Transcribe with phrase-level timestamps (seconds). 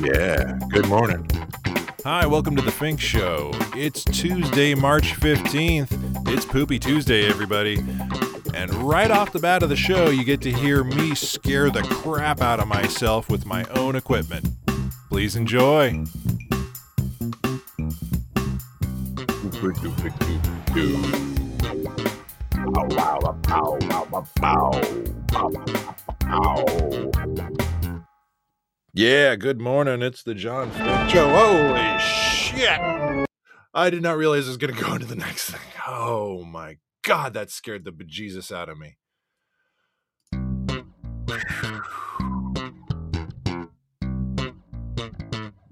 [0.00, 1.26] Yeah, good morning.
[2.04, 3.50] Hi, welcome to the Fink Show.
[3.74, 6.28] It's Tuesday, March 15th.
[6.28, 7.78] It's Poopy Tuesday, everybody.
[8.52, 11.82] And right off the bat of the show, you get to hear me scare the
[11.82, 14.46] crap out of myself with my own equipment.
[15.08, 16.04] Please enjoy.
[28.98, 30.00] Yeah, good morning.
[30.00, 30.72] It's the John
[31.10, 31.28] Show.
[31.28, 32.80] Holy shit!
[33.74, 35.60] I did not realize I was going to go into the next thing.
[35.86, 38.96] Oh my god, that scared the bejesus out of me.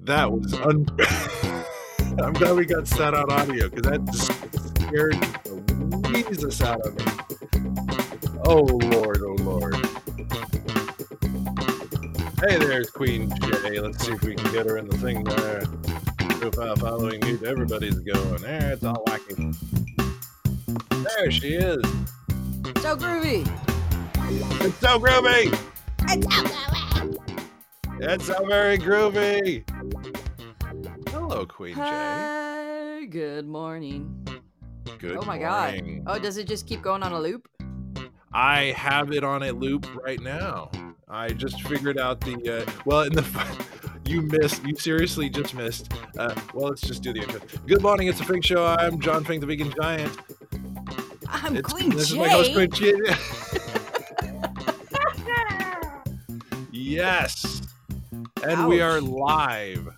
[0.00, 0.86] That was un.
[2.22, 4.14] I'm glad we got that on audio because that
[4.76, 7.04] scared the Jesus out of me.
[8.44, 9.42] Oh Lord, oh
[12.46, 13.80] Hey, there's Queen J.
[13.80, 15.62] Let's see if we can get her in the thing there.
[16.38, 17.40] Profile following you.
[17.46, 18.42] Everybody's going.
[18.42, 19.56] There, it's all wacky.
[20.90, 21.82] There she is.
[22.82, 23.48] So groovy.
[24.60, 25.58] It's so groovy.
[26.00, 27.18] It's so groovy.
[28.00, 29.64] It's so very groovy.
[31.08, 31.80] Hello, Queen J.
[31.80, 34.22] Hi, good morning.
[34.98, 35.18] Good morning.
[35.18, 36.04] oh my morning.
[36.04, 36.16] god.
[36.16, 37.48] Oh, does it just keep going on a loop?
[38.34, 40.70] I have it on a loop right now.
[41.14, 43.24] I just figured out the uh, well in the
[44.04, 45.92] you missed you seriously just missed.
[46.18, 47.40] Uh, well, let's just do the intro.
[47.68, 48.66] Good morning, it's the Fink Show.
[48.66, 50.18] I'm Jon Fink, the Vegan Giant.
[51.28, 52.94] I'm It's, Queen this is my host, Queen J.
[56.72, 57.62] yes,
[58.42, 59.94] and we are live.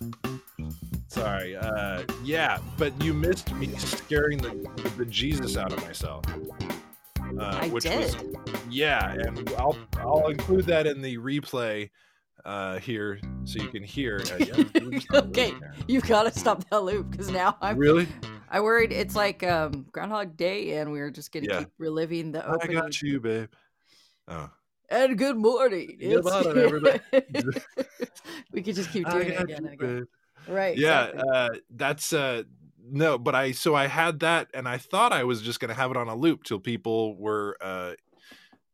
[1.07, 4.51] Sorry, uh, yeah, but you missed me scaring the
[4.97, 6.25] the Jesus out of myself.
[7.39, 7.97] Uh, I which did.
[7.99, 8.15] was
[8.69, 11.89] yeah, and I'll I'll include that in the replay
[12.45, 14.19] uh, here so you can hear.
[14.31, 15.53] Uh, yeah, we're just on the Okay.
[15.87, 18.07] You gotta stop that loop because now I'm Really?
[18.49, 21.59] I worried it's like um Groundhog Day and we're just gonna Yeah.
[21.59, 22.77] keep reliving the Opening.
[22.77, 23.49] I got you, babe.
[24.27, 24.49] Oh,
[24.89, 25.97] And good morning.
[25.99, 26.99] Good morning, everybody.
[28.51, 29.95] we could just keep doing it again you, and again.
[29.99, 30.05] babe.
[30.53, 30.77] Right.
[30.77, 31.29] Yeah, exactly.
[31.33, 32.43] uh, that's uh,
[32.89, 35.91] no, but I so I had that, and I thought I was just gonna have
[35.91, 37.93] it on a loop till people were, uh,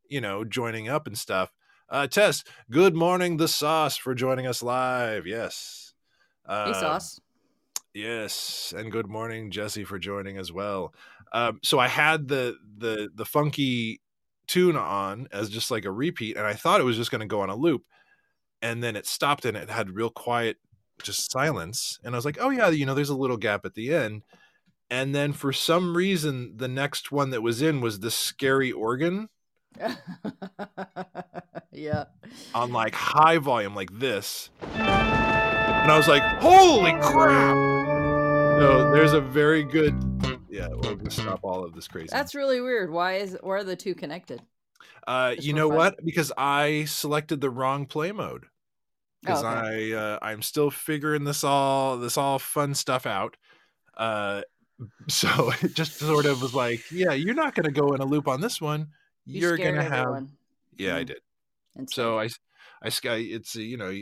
[0.10, 1.52] you know, joining up and stuff.
[1.90, 5.28] Uh, Tess, good morning, the sauce for joining us live.
[5.28, 5.94] Yes.
[6.46, 7.20] Uh, hey sauce.
[7.94, 10.94] Yes, and good morning, Jesse, for joining as well.
[11.32, 14.02] Um, so I had the the the funky
[14.48, 17.28] tune on as just like a repeat, and I thought it was just going to
[17.28, 17.84] go on a loop,
[18.62, 20.58] and then it stopped and it had real quiet,
[21.02, 23.74] just silence, and I was like, oh yeah, you know, there's a little gap at
[23.74, 24.24] the end,
[24.90, 29.30] and then for some reason, the next one that was in was the scary organ
[31.72, 32.06] yeah.
[32.54, 37.56] on like high volume, like this, and I was like, holy crap!
[38.60, 39.94] So there's a very good.
[40.50, 42.10] Yeah, we'll just stop all of this crazy.
[42.12, 42.92] That's really weird.
[42.92, 44.42] Why is why are the two connected?
[45.08, 45.78] Uh, you know fun.
[45.78, 46.06] what?
[46.06, 48.46] Because I selected the wrong play mode.
[49.24, 53.38] Because Oh, I uh, I'm still figuring this all this all fun stuff out.
[53.98, 54.42] Uh,
[55.08, 58.06] so it just sort of was like, yeah, you're not going to go in a
[58.06, 58.88] loop on this one.
[59.26, 59.94] You You're going to have.
[59.94, 60.32] everyone.
[60.78, 61.08] Yeah, I Mm.
[61.08, 61.20] did.
[61.76, 62.30] And So I
[62.82, 63.94] I sky it's you know.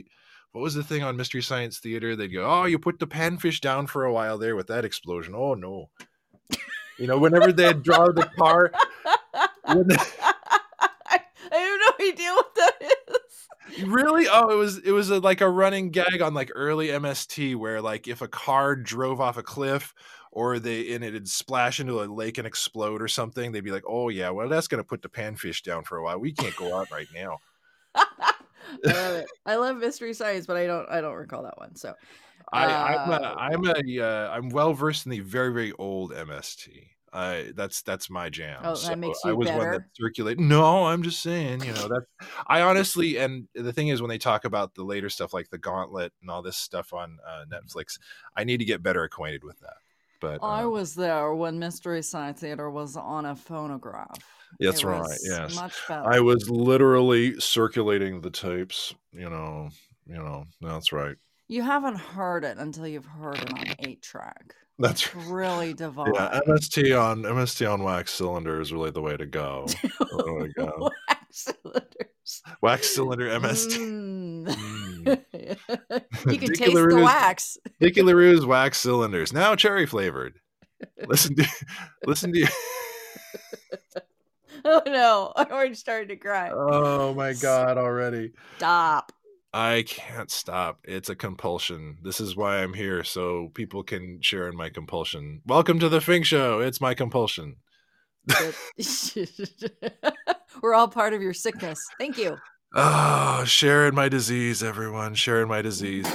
[0.54, 2.14] What was the thing on Mystery Science Theater?
[2.14, 5.34] They'd go, "Oh, you put the panfish down for a while there with that explosion."
[5.34, 5.90] Oh no!
[7.00, 8.70] You know, whenever they'd draw the car,
[9.66, 9.96] when they-
[11.10, 11.20] I
[11.52, 12.52] have no idea what.
[13.84, 14.28] Really?
[14.30, 17.82] Oh, it was it was a, like a running gag on like early MST where
[17.82, 19.94] like if a car drove off a cliff
[20.32, 23.84] or they and it'd splash into a lake and explode or something, they'd be like,
[23.88, 26.20] "Oh yeah, well that's gonna put the panfish down for a while.
[26.20, 27.40] We can't go out right now."
[27.96, 28.34] I
[28.86, 29.30] love it.
[29.46, 31.76] I love mystery science, but I don't I don't recall that one.
[31.76, 31.94] So
[32.54, 36.12] I, I'm a, Uh, I'm a uh, I'm well versed in the very very old
[36.12, 36.88] MST.
[37.14, 38.62] I that's that's my jam.
[38.64, 39.90] Oh, that makes you I was one that better?
[39.94, 40.40] circulated.
[40.40, 42.04] No, I'm just saying, you know that
[42.48, 45.58] I honestly and the thing is when they talk about the later stuff like the
[45.58, 48.00] Gauntlet and all this stuff on uh, Netflix,
[48.36, 49.78] I need to get better acquainted with that.
[50.22, 54.20] But I um, was there when Mystery Science Theater was on a phonograph.
[54.60, 55.60] That's It right, yes.
[55.88, 56.08] Better.
[56.08, 58.94] I was literally circulating the tapes.
[59.12, 59.70] You know,
[60.06, 60.46] you know.
[60.62, 61.16] That's right.
[61.52, 64.56] You haven't heard it until you've heard it on eight track.
[64.80, 66.14] That's It's really divine.
[66.16, 66.40] yeah.
[66.48, 69.66] MST on MST on wax cylinder is really the way to go.
[70.00, 70.90] the way to go.
[71.10, 72.42] Wax cylinders.
[72.62, 73.78] Wax cylinder MST.
[73.78, 75.22] Mm.
[76.32, 77.58] you can taste the wax.
[77.82, 80.40] Dickie LaRue's wax cylinders now cherry flavored.
[81.06, 81.46] Listen to,
[82.06, 82.48] listen to.
[84.64, 86.50] Oh no, I'm already starting to cry.
[86.50, 87.78] Oh my god!
[87.78, 88.32] Already.
[88.56, 89.12] Stop.
[89.54, 90.80] I can't stop.
[90.86, 91.98] It's a compulsion.
[92.02, 95.42] This is why I'm here, so people can share in my compulsion.
[95.46, 96.62] Welcome to the Fink Show.
[96.62, 97.58] It's my compulsion.
[100.62, 101.86] We're all part of your sickness.
[102.00, 102.38] Thank you.
[102.74, 105.16] Ah, oh, sharing my disease, everyone.
[105.16, 106.08] Sharing my disease.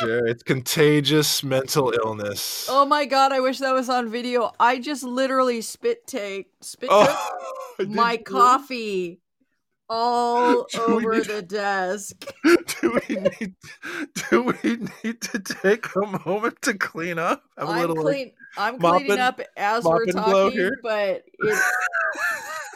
[0.00, 2.66] Sure, it's contagious mental illness.
[2.68, 4.52] Oh my god, I wish that was on video.
[4.58, 7.36] I just literally spit take spit Oh,
[7.86, 9.20] my coffee
[9.88, 12.24] all over the desk.
[12.44, 13.54] Do we need?
[14.30, 17.42] Do we need to take a moment to clean up?
[17.56, 18.34] Have a I'm little like.
[18.56, 21.62] I'm cleaning and- up as we're talking, but it,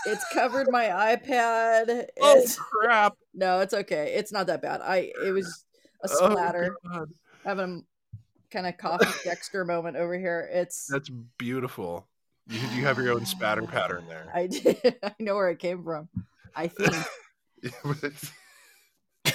[0.06, 2.06] it's covered my iPad.
[2.20, 3.16] oh It's, crap!
[3.34, 4.14] no, it's okay.
[4.14, 4.80] It's not that bad.
[4.82, 5.64] I it was
[6.04, 6.76] a Oh, splatter.
[6.92, 7.08] God.
[7.44, 7.84] Having
[8.14, 8.16] a
[8.52, 10.48] kind of coffee Dexter moment over here.
[10.52, 11.08] It's That's
[11.38, 12.06] beautiful.
[12.48, 14.26] You, you have your own spatter pattern there.
[14.34, 14.96] I did.
[15.02, 16.08] I know where it came from.
[16.54, 16.94] I think.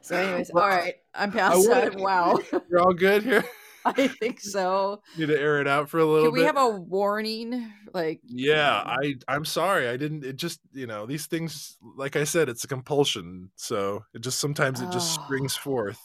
[0.00, 0.94] So, anyways, all Well, right.
[1.14, 1.94] I'm past that.
[1.96, 2.38] Wow.
[2.68, 3.42] We're all good here.
[3.86, 5.00] I think so.
[5.16, 6.46] Need to air it out for a little Can we bit.
[6.46, 7.72] have a warning?
[7.94, 9.88] Like, yeah, I I'm sorry.
[9.88, 10.22] I didn't.
[10.24, 11.78] It just you know these things.
[11.96, 13.50] Like I said, it's a compulsion.
[13.56, 15.24] So it just sometimes it just Oh.
[15.24, 16.00] springs forth.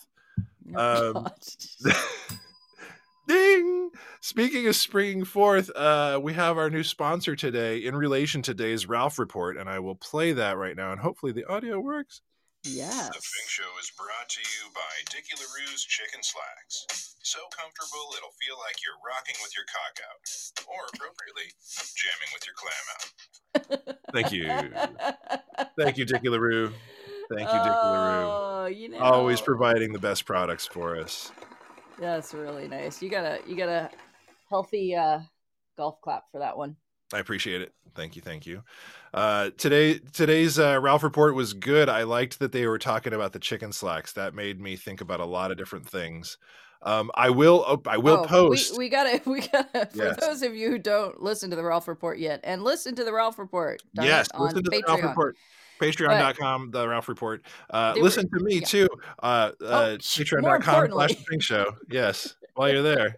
[0.75, 1.27] oh, Um.
[3.29, 3.91] Ding!
[4.21, 8.87] Speaking of springing forth, uh, we have our new sponsor today in relation to today's
[8.89, 12.21] Ralph report, and I will play that right now, and hopefully the audio works.
[12.63, 13.07] yes.
[13.07, 17.15] The Fink Show is brought to you by Dickie LaRue's Chicken Slacks.
[17.21, 21.53] So comfortable it'll feel like you're rocking with your cock out, or appropriately,
[21.95, 23.99] jamming with your clam out.
[24.11, 24.47] Thank you.
[25.79, 26.73] Thank you, Dickie LaRue.
[27.29, 28.25] Thank you, Dickie LaRue.
[28.25, 31.31] Oh, you know, Always providing the best products for us.
[31.99, 33.01] That's really nice.
[33.01, 33.89] You got a you got a
[34.49, 35.19] healthy uh,
[35.77, 36.75] golf clap for that one.
[37.13, 37.73] I appreciate it.
[37.95, 38.63] Thank you, thank you.
[39.13, 41.89] Uh, today, today's uh, Ralph report was good.
[41.89, 44.13] I liked that they were talking about the chicken slacks.
[44.13, 46.37] That made me think about a lot of different things.
[46.83, 48.73] Um, I will, oh, I will Oh, post.
[48.73, 49.87] We, we gotta, we gotta.
[49.87, 50.17] For Yes.
[50.19, 53.11] those of you who don't listen to the Ralph Report yet, and listen to the
[53.11, 53.81] Ralph Report.
[53.97, 54.87] it, yes, on listen to the Patreon.
[54.87, 55.37] Ralph report.
[55.79, 57.43] Patreon.com, the Ralph report.
[57.69, 58.65] Uh, They were- listen to me yeah.
[58.65, 58.87] too.
[59.21, 61.75] Uh, uh, sh- Patreon.com slash Fink Show.
[61.89, 63.17] Yes, while you're there.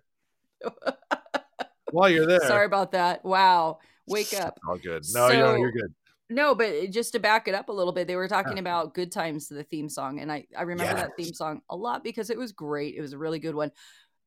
[1.92, 2.40] while you're there.
[2.42, 3.24] Sorry about that.
[3.26, 4.60] Wow, wake up.
[4.68, 5.04] All good.
[5.14, 5.94] No, you know, you're good.
[6.30, 9.12] No, but just to back it up a little bit, they were talking about "Good
[9.12, 12.38] Times" the theme song, and I I remember that theme song a lot because it
[12.38, 12.96] was great.
[12.96, 13.72] It was a really good one,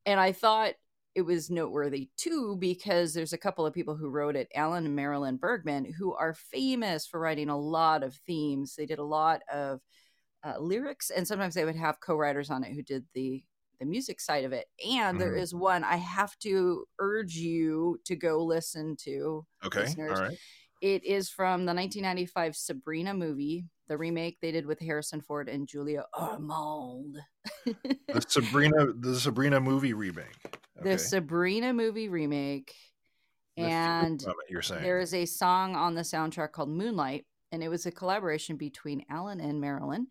[0.05, 0.73] and I thought
[1.15, 4.95] it was noteworthy too because there's a couple of people who wrote it, Alan and
[4.95, 8.75] Marilyn Bergman, who are famous for writing a lot of themes.
[8.75, 9.79] They did a lot of
[10.43, 13.43] uh, lyrics, and sometimes they would have co-writers on it who did the
[13.79, 14.67] the music side of it.
[14.89, 15.41] And there Mhm.
[15.41, 19.45] is one I have to urge you to go listen to.
[19.65, 19.81] Okay.
[19.81, 20.17] listeners.
[20.17, 20.37] All right.
[20.81, 25.67] It is from the 1995 Sabrina movie, the remake they did with Harrison Ford and
[25.67, 27.17] Julia Ormond.
[27.65, 30.57] The Sabrina, the Sabrina movie remake.
[30.79, 30.91] Okay.
[30.91, 32.75] The Sabrina movie remake.
[33.57, 37.85] And you're saying there is a song on the soundtrack called Moonlight, and it was
[37.85, 40.07] a collaboration between Alan and Marilyn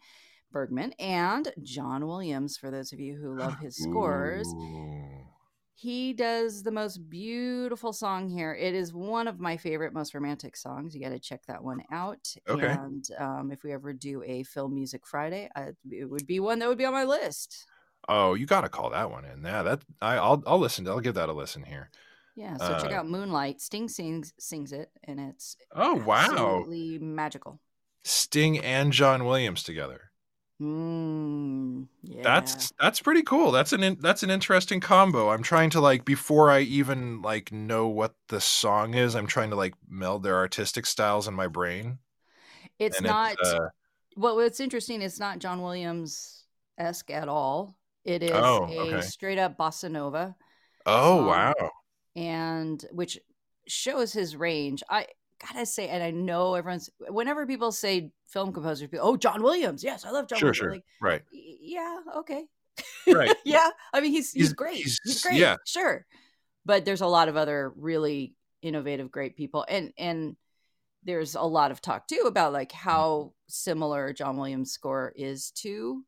[0.50, 4.46] Bergman and John Williams, for those of you who love his scores.
[4.48, 5.26] Ooh.
[5.74, 8.54] He does the most beautiful song here.
[8.54, 10.94] It is one of my favorite, most romantic songs.
[10.94, 12.32] You got to check that one out.
[12.48, 12.68] Okay.
[12.68, 16.60] And um, if we ever do a film music Friday, I, it would be one
[16.60, 17.66] that would be on my list.
[18.08, 19.42] Oh, you got to call that one in.
[19.42, 20.84] Yeah, that I, I'll I'll listen.
[20.84, 21.90] to I'll give that a listen here.
[22.34, 22.56] Yeah.
[22.58, 23.60] So check Uh, out Moonlight.
[23.60, 27.60] Sting sings sings it, and it's Oh wow, absolutely magical.
[28.04, 30.12] Sting and John Williams together.
[30.60, 32.22] Mm, yeah.
[32.22, 33.52] That's that's pretty cool.
[33.52, 35.28] That's an in, that's an interesting combo.
[35.30, 39.14] I'm trying to like before I even like know what the song is.
[39.14, 41.98] I'm trying to like meld their artistic styles in my brain.
[42.78, 43.38] it's and not.
[43.44, 43.68] uh,
[44.16, 46.44] well, what's interesting, it's not John Williams
[46.78, 47.76] esque at all.
[48.04, 49.00] It is Oh, a okay.
[49.00, 50.34] straight up bossa nova.
[50.86, 51.26] oh song.
[51.26, 51.70] wow.
[52.16, 53.18] and which
[53.66, 54.82] shows his range.
[54.90, 55.06] I
[55.46, 59.82] gotta say, and I know everyone's whenever people say film composers, people, oh John Williams,
[59.82, 60.56] yes, I love John Sure, Williams.
[60.58, 60.70] sure.
[60.72, 61.22] Like, Right.
[61.32, 62.44] Yeah, okay,
[63.06, 63.34] Right.
[63.44, 63.70] yeah.
[63.92, 64.76] I mean, he's he's, He's- great.
[64.76, 65.36] He's, he's- great.
[65.36, 65.56] yeah.
[65.66, 66.06] sure.
[66.66, 70.36] But there's a lot of other really innovative, great people, and and
[71.04, 72.76] there's a lot of talk too about like mm.
[72.76, 76.02] how similar John Williams' score is to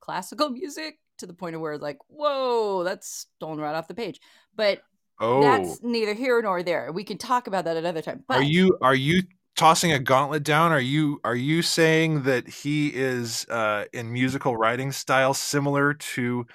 [0.00, 3.94] classical music to the point of where it's like, whoa, that's stolen right off the
[3.94, 4.20] page.
[4.54, 4.82] But
[5.18, 6.92] Oh, that's neither here nor there.
[6.92, 8.22] We can talk about that another time.
[8.28, 9.22] But are you are you
[9.56, 10.72] tossing a gauntlet down?
[10.72, 16.46] Are you are you saying that he is uh, in musical writing style similar to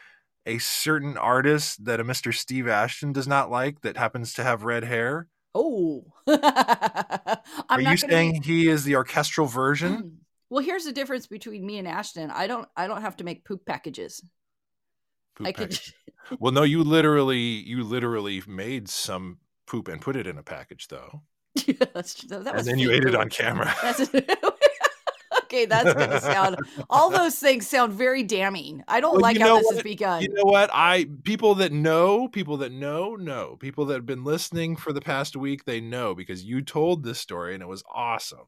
[0.46, 2.34] a certain artist that a Mr.
[2.34, 5.28] Steve Ashton does not like that happens to have red hair?
[5.56, 10.21] Oh, Are you saying be- he is the orchestral version?
[10.52, 12.30] Well, here's the difference between me and Ashton.
[12.30, 12.68] I don't.
[12.76, 14.22] I don't have to make poop packages.
[15.36, 15.80] Poop I could.
[16.40, 20.88] Well, no, you literally you literally made some poop and put it in a package
[20.88, 21.24] though.
[21.66, 22.30] Yeah, that's true.
[22.30, 23.74] That and was then you ate it on camera.
[23.82, 24.02] That's
[25.44, 25.66] okay.
[25.66, 26.58] That's gonna sound.
[26.90, 28.84] All those things sound very damning.
[28.88, 30.22] I don't Well, like how this has begun.
[30.22, 30.70] You know what?
[30.72, 33.58] I people that know, people that know, know.
[33.60, 37.20] People that have been listening for the past week, they know because you told this
[37.20, 38.48] story and it was awesome.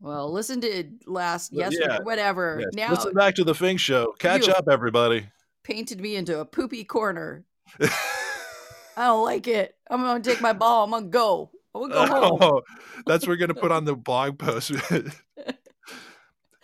[0.00, 2.58] Well, listen to last yesterday, yeah, whatever.
[2.60, 2.70] Yes.
[2.74, 4.14] Now Listen back to the Fink Show.
[4.18, 5.28] Catch up, everybody.
[5.64, 7.44] painted me into a poopy corner.
[7.80, 9.74] I don't like it.
[9.90, 10.84] I'm gonna take my ball.
[10.84, 11.50] I'm gonna go.
[11.74, 12.38] I'm gonna go home.
[12.40, 12.62] Oh,
[13.06, 14.72] that's what we're gonna put on the blog post.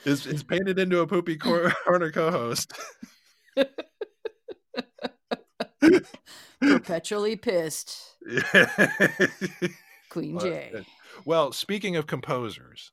[0.04, 2.72] is is painted into a poopy cor- corner co-host.
[6.60, 8.16] Perpetually pissed.
[10.10, 10.84] Queen J.
[11.24, 12.92] well, speaking of composers,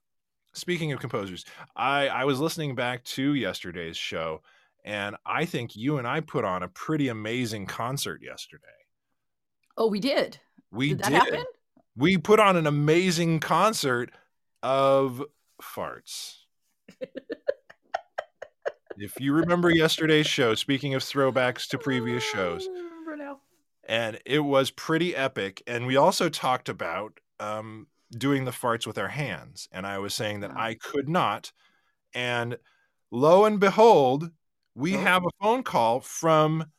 [0.54, 4.42] speaking of composers, I I was listening back to yesterday's show,
[4.84, 8.64] and I think you and I put on a pretty amazing concert yesterday.
[9.78, 10.40] Oh, we did.
[10.72, 11.14] We did that did.
[11.14, 11.46] happen?
[11.96, 14.12] We put on an amazing concert
[14.64, 15.24] of
[15.62, 16.38] farts.
[18.98, 23.40] if you remember yesterday's show, speaking of throwbacks to previous shows, I remember now.
[23.88, 25.64] and it was pretty epic.
[25.68, 30.14] And we also talked about um, doing the farts with our hands, and I was
[30.14, 31.52] saying that I could not.
[32.14, 32.58] And
[33.12, 34.32] lo and behold,
[34.76, 35.02] we Oh.
[35.02, 36.72] have a phone call from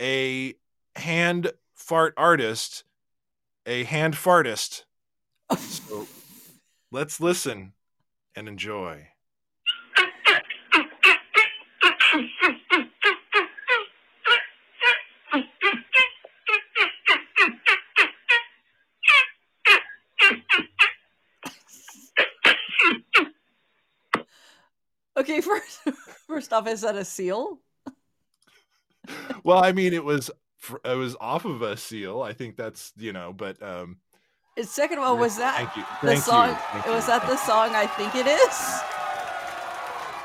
[0.00, 0.54] a
[0.96, 2.84] hand fart artist,
[3.66, 4.84] a hand fartist.
[5.58, 6.06] So
[6.92, 7.74] let's listen
[8.36, 9.09] and enjoy.
[25.20, 25.80] Okay, first
[26.26, 27.60] first off, is that a seal?
[29.44, 30.30] well, I mean, it was
[30.84, 32.22] it was off of a seal.
[32.22, 33.98] I think that's you know, but um.
[34.56, 35.72] And second of all, was that
[36.02, 36.48] the song?
[36.48, 37.12] You, was you.
[37.12, 37.74] that the song?
[37.74, 38.80] I think it is.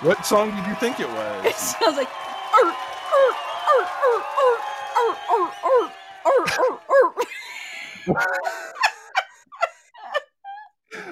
[0.02, 1.46] What song did you think it was?
[1.46, 2.10] It sounds like.
[2.54, 2.76] Arr,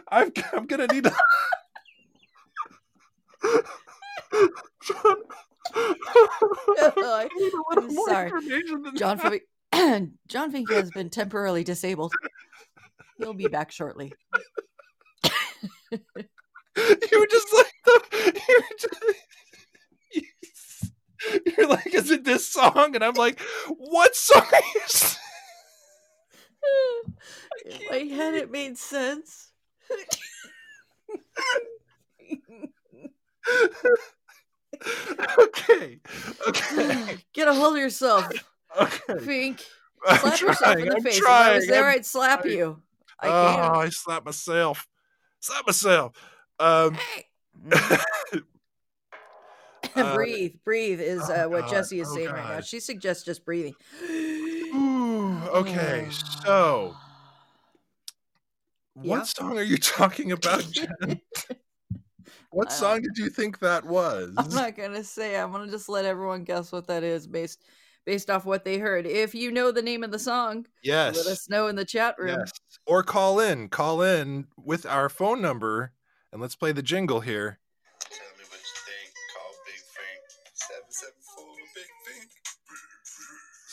[0.10, 1.12] I'm, I'm gonna need to
[7.36, 8.32] Need I'm sorry.
[8.96, 9.18] Jon.
[9.18, 9.42] Fink,
[10.28, 12.14] Jon Fink has been temporarily disabled.
[13.18, 14.14] He'll be back shortly.
[15.92, 19.04] you were just like the you were just,
[21.58, 23.40] you're like is it this song and i'm like
[23.78, 25.18] what song are you s-
[27.66, 29.52] In my head, it made sense.
[35.40, 36.00] okay
[36.48, 38.32] okay Get a hold of yourself,
[38.80, 39.64] okay Fink.
[40.08, 41.18] i'm Slap yourself trying in the i'm face.
[41.20, 42.54] If I was there, I'm- I'd slap trying.
[42.54, 42.82] you.
[43.20, 43.76] I oh can't.
[43.76, 44.88] i slapped myself
[45.40, 46.14] slap myself
[46.60, 46.98] um
[49.96, 52.62] Uh, breathe, breathe is oh uh, what God, Jesse is oh saying right now.
[52.62, 53.76] She suggests just breathing.
[54.04, 56.08] ooh, okay
[56.44, 56.96] so
[58.96, 59.02] Yeah.
[59.18, 61.22] what song are you talking about jen
[62.54, 65.38] what I song did you think that was I'm not gonna say.
[65.38, 67.64] I'm gonna just let everyone guess what that is based
[68.06, 69.06] based off what they heard.
[69.06, 72.16] If you know the name of the song, yes let us know in the chat
[72.18, 72.40] room.
[72.40, 72.52] Yes.
[72.86, 73.70] Or call in.
[73.70, 75.94] Call in with our phone number
[76.32, 77.60] and let's play the jingle here.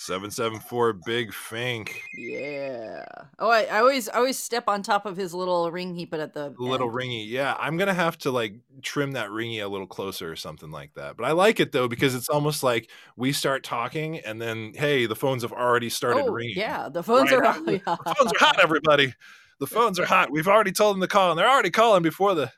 [0.00, 2.02] 774 Big Fink.
[2.16, 3.04] Yeah.
[3.38, 6.20] Oh, I, I always I always step on top of his little ring he put
[6.20, 6.96] at the little end.
[6.96, 7.28] ringy.
[7.28, 10.70] Yeah, I'm going to have to like trim that ringy a little closer or something
[10.70, 11.18] like that.
[11.18, 15.04] But I like it though because it's almost like we start talking and then, hey,
[15.04, 16.56] the phones have already started Oh, ringing.
[16.56, 17.64] yeah, the phones Right are on.
[17.66, 19.12] The phones are hot, everybody.
[19.58, 20.30] The phones are hot.
[20.30, 22.50] We've already told them to call and they're already calling before the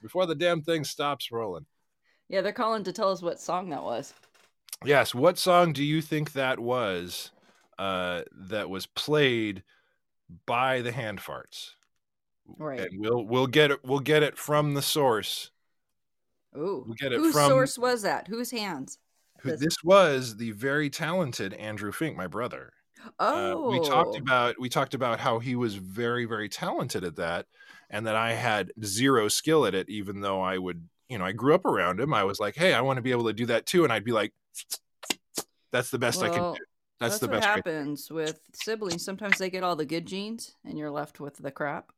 [0.00, 1.66] before the damn thing stops rolling.
[2.30, 4.14] Yeah, they're calling to tell us what song that was.
[4.84, 5.14] Yes.
[5.14, 7.30] What song do you think that was
[7.78, 9.62] uh, that was played
[10.46, 11.70] by the hand farts?
[12.58, 12.80] Right.
[12.80, 15.50] And we'll we'll get it we'll get it from the source.
[16.56, 16.84] Ooh.
[16.88, 18.26] we get it Whose from- source was that?
[18.26, 18.98] Whose hands?
[19.40, 22.72] Who, This- was the very talented Andrew Fink, my brother.
[23.18, 23.70] Uh, Oh.
[23.70, 27.46] we talked about we talked about how he was very very talented at that,
[27.90, 29.88] and that I had zero skill at it.
[29.88, 32.12] Even though I would, you know, I grew up around him.
[32.12, 34.04] I was like, hey, I want to be able to do that too, and I'd
[34.04, 34.32] be like,
[35.72, 36.58] that's the best I can do.
[36.98, 37.46] That's, That's, the what best.
[37.48, 39.04] way- happens with siblings.
[39.04, 41.92] Sometimes they get all the good genes, and you're left with the crap.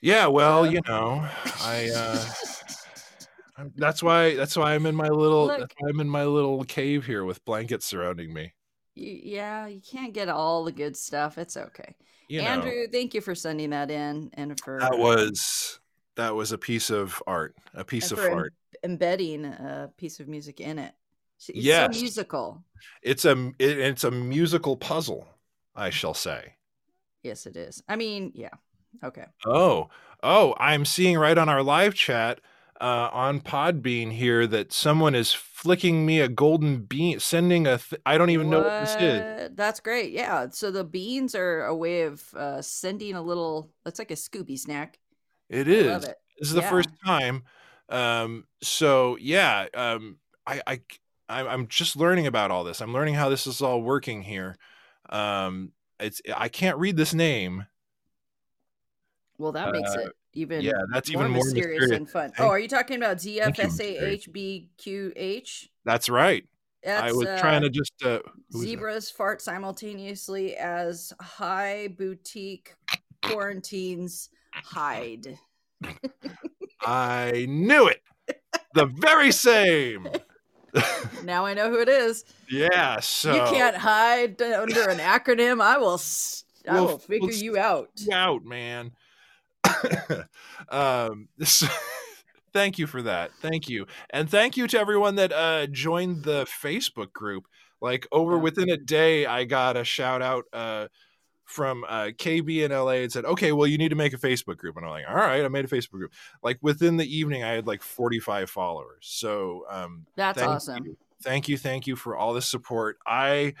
[0.00, 1.26] Yeah, well, Uh, you know,
[1.60, 1.90] I.
[1.94, 2.24] uh
[3.56, 4.34] I'm- That's why.
[4.34, 5.46] That's why I'm in my little.
[5.46, 5.58] Look.
[5.60, 8.52] that's why I'm in my little cave here with blankets surrounding me.
[8.96, 11.36] Yeah, you can't get all the good stuff.
[11.38, 11.94] It's okay.
[12.28, 15.80] You know, Andrew, thank you for sending that in and for that was
[16.16, 18.54] that was a piece of art, a piece of em- art.
[18.84, 20.94] embedding a piece of music in it.
[21.38, 21.94] It's Yes.
[21.96, 22.64] so musical.
[23.02, 25.26] It's a it, it's a musical puzzle,
[25.74, 26.54] I shall say.
[27.22, 27.82] Yes, it is.
[27.88, 28.50] I mean, yeah.
[29.02, 29.24] Okay.
[29.46, 29.88] Oh,
[30.22, 32.40] oh, I'm seeing right on our live chat
[32.80, 37.78] uh, on Podbean here that someone is flicking me a golden bean, sending a.
[37.78, 39.50] Th- I don't even know what this is.
[39.54, 40.12] That's great.
[40.12, 40.48] Yeah.
[40.50, 43.70] So the beans are a way of uh, sending a little.
[43.86, 44.98] It's like a Scooby snack.
[45.48, 45.86] It I is.
[45.86, 46.16] love it.
[46.38, 47.44] This is the first time.
[47.88, 50.80] Um, so yeah, um, I, I-
[51.28, 52.80] I'm just learning about all this.
[52.80, 54.56] I'm learning how this is all working here.
[55.08, 57.66] Um, it's I can't read this name.
[59.38, 61.96] Well, that makes Uh, it even yeah, that's more even more mysterious, mysterious.
[61.96, 62.32] and fun.
[62.32, 64.18] Thank- oh, are you talking about thank you, Mary.
[64.18, 65.68] ZFSAHBQH?
[65.84, 66.44] That's right.
[66.82, 68.18] That's, I was uh, trying to just uh,
[68.50, 68.68] who is that?
[68.68, 72.74] Zebras fart simultaneously as high boutique
[73.22, 75.38] quarantines hide.
[76.82, 78.02] I knew it.
[78.74, 80.08] The very same.
[81.24, 82.24] Now I know who it is.
[82.50, 83.00] yeah.
[83.00, 85.60] So You can't hide under an acronym.
[85.62, 86.00] I will.
[86.68, 87.90] I We'll- will figure we'll you out.
[88.12, 88.92] out, man.
[90.68, 91.64] um, this,
[92.52, 93.30] thank you for that.
[93.40, 97.46] Thank you, and thank you to everyone that uh, joined the Facebook group.
[97.80, 100.88] Like over within a day, I got a shout out uh,
[101.44, 104.56] from uh, KB in LA and said, "Okay, well, you need to make a Facebook
[104.56, 107.42] group." And I'm like, "All right, I made a Facebook group." Like within the evening,
[107.42, 109.06] I had like 45 followers.
[109.06, 110.84] So um, That's thank awesome.
[110.84, 110.96] you.
[111.22, 112.98] Thank you, thank you for all the support.
[113.06, 113.54] I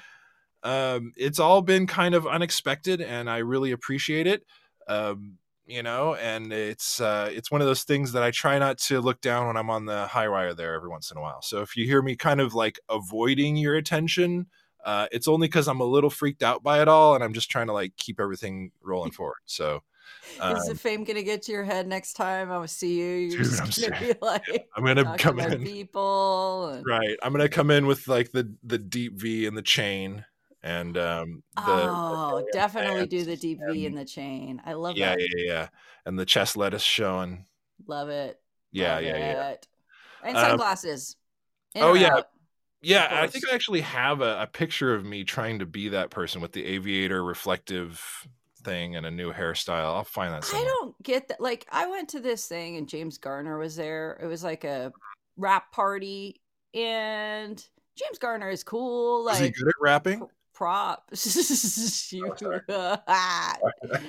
[0.62, 4.44] um it's all been kind of unexpected and I really appreciate it.
[4.88, 8.78] Um you know, and it's uh it's one of those things that I try not
[8.78, 11.40] to look down when I'm on the high wire there every once in a while.
[11.42, 14.46] So if you hear me kind of like avoiding your attention,
[14.84, 17.50] uh it's only cuz I'm a little freaked out by it all and I'm just
[17.50, 19.38] trying to like keep everything rolling forward.
[19.46, 19.82] So
[20.40, 22.52] um, Is the fame gonna get to your head next time?
[22.52, 23.06] I see you?
[23.30, 24.00] You're dude, I'm gonna serious.
[24.00, 26.68] be like I'm going to come in people.
[26.68, 27.16] And, Right.
[27.22, 30.24] I'm gonna come in with like the the deep V and the chain
[30.62, 34.60] and um the oh, definitely do the deep V and- the chain.
[34.64, 35.20] I love yeah, that.
[35.20, 35.68] yeah, yeah, yeah.
[36.06, 37.46] And the chest lettuce showing.
[37.86, 38.38] Love it.
[38.72, 39.54] Yeah, Love yeah, yeah.
[40.22, 41.16] And Um, sunglasses.
[41.74, 42.14] In oh, yeah.
[42.16, 42.28] out?
[42.84, 43.44] Yeah, I think.
[43.50, 46.64] I actually have a, a picture of me trying to be that person with the
[46.64, 48.26] aviator reflective
[48.62, 49.94] thing and a new hairstyle.
[49.94, 50.68] I'll find that I somewhere.
[50.80, 51.40] don't get that.
[51.40, 54.18] Like, I went to this thing and James Garner was there.
[54.22, 54.92] It was like a
[55.36, 56.40] wrap party,
[56.74, 57.56] and
[57.96, 59.24] James Garner is cool.
[59.24, 60.22] Like, Is he good at rapping?
[60.54, 62.12] props.
[62.12, 62.60] You- sorry.
[62.68, 63.56] Ah.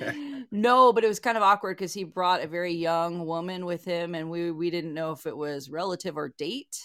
[0.52, 3.84] no, but it was kind of awkward because he brought a very young woman with
[3.84, 6.78] him, and we we didn't know if it was relative or date.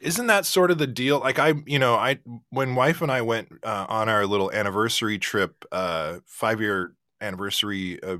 [0.00, 1.20] Isn't that sort of the deal?
[1.20, 2.18] Like I, you know, I
[2.50, 8.02] when wife and I went uh, on our little anniversary trip, uh, five year anniversary
[8.02, 8.16] uh,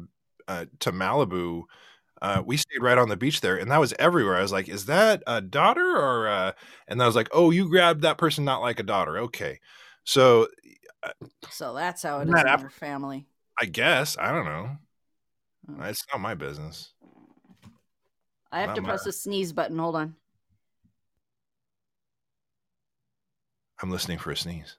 [0.49, 1.65] uh, to Malibu.
[2.21, 4.37] Uh, we stayed right on the beach there, and that was everywhere.
[4.37, 6.53] I was like, "Is that a daughter or?" Uh,
[6.87, 9.59] and I was like, "Oh, you grabbed that person not like a daughter." Okay,
[10.05, 10.47] so
[11.51, 13.27] So that's how it is in af- your family.
[13.61, 14.71] I guess I don't know.
[15.69, 15.83] Oh.
[15.85, 16.93] It's not my business.
[18.53, 19.79] I have Not to my- press the sneeze button.
[19.79, 20.15] Hold on.
[23.83, 24.77] I'm listening for a sneeze.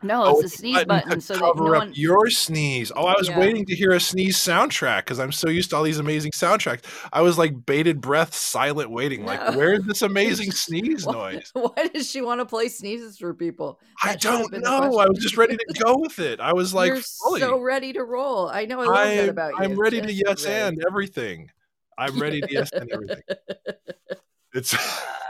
[0.00, 1.92] No, Oh, it's the a sneeze button, to so that cover no up one.
[1.92, 2.92] your sneeze.
[2.94, 3.36] Oh, I was Yeah.
[3.40, 6.82] waiting to hear a sneeze soundtrack because I'm so used to all these amazing soundtracks.
[7.12, 9.22] I was like bated breath, silent waiting.
[9.22, 9.26] No.
[9.26, 11.50] Like, where's this amazing sneeze noise?
[11.52, 13.80] why does she want to play sneezes for people?
[14.00, 14.98] I That should have don't know.
[14.98, 16.38] I was just ready to go with it.
[16.38, 17.40] I was like, You're fully.
[17.40, 18.48] so ready to roll.
[18.48, 18.80] I know.
[18.82, 19.64] I love that I'm, about you.
[19.64, 20.76] I'm ready to yes ready.
[20.76, 21.50] and everything.
[21.98, 23.22] I'm ready to yes and everything.
[24.54, 24.74] It's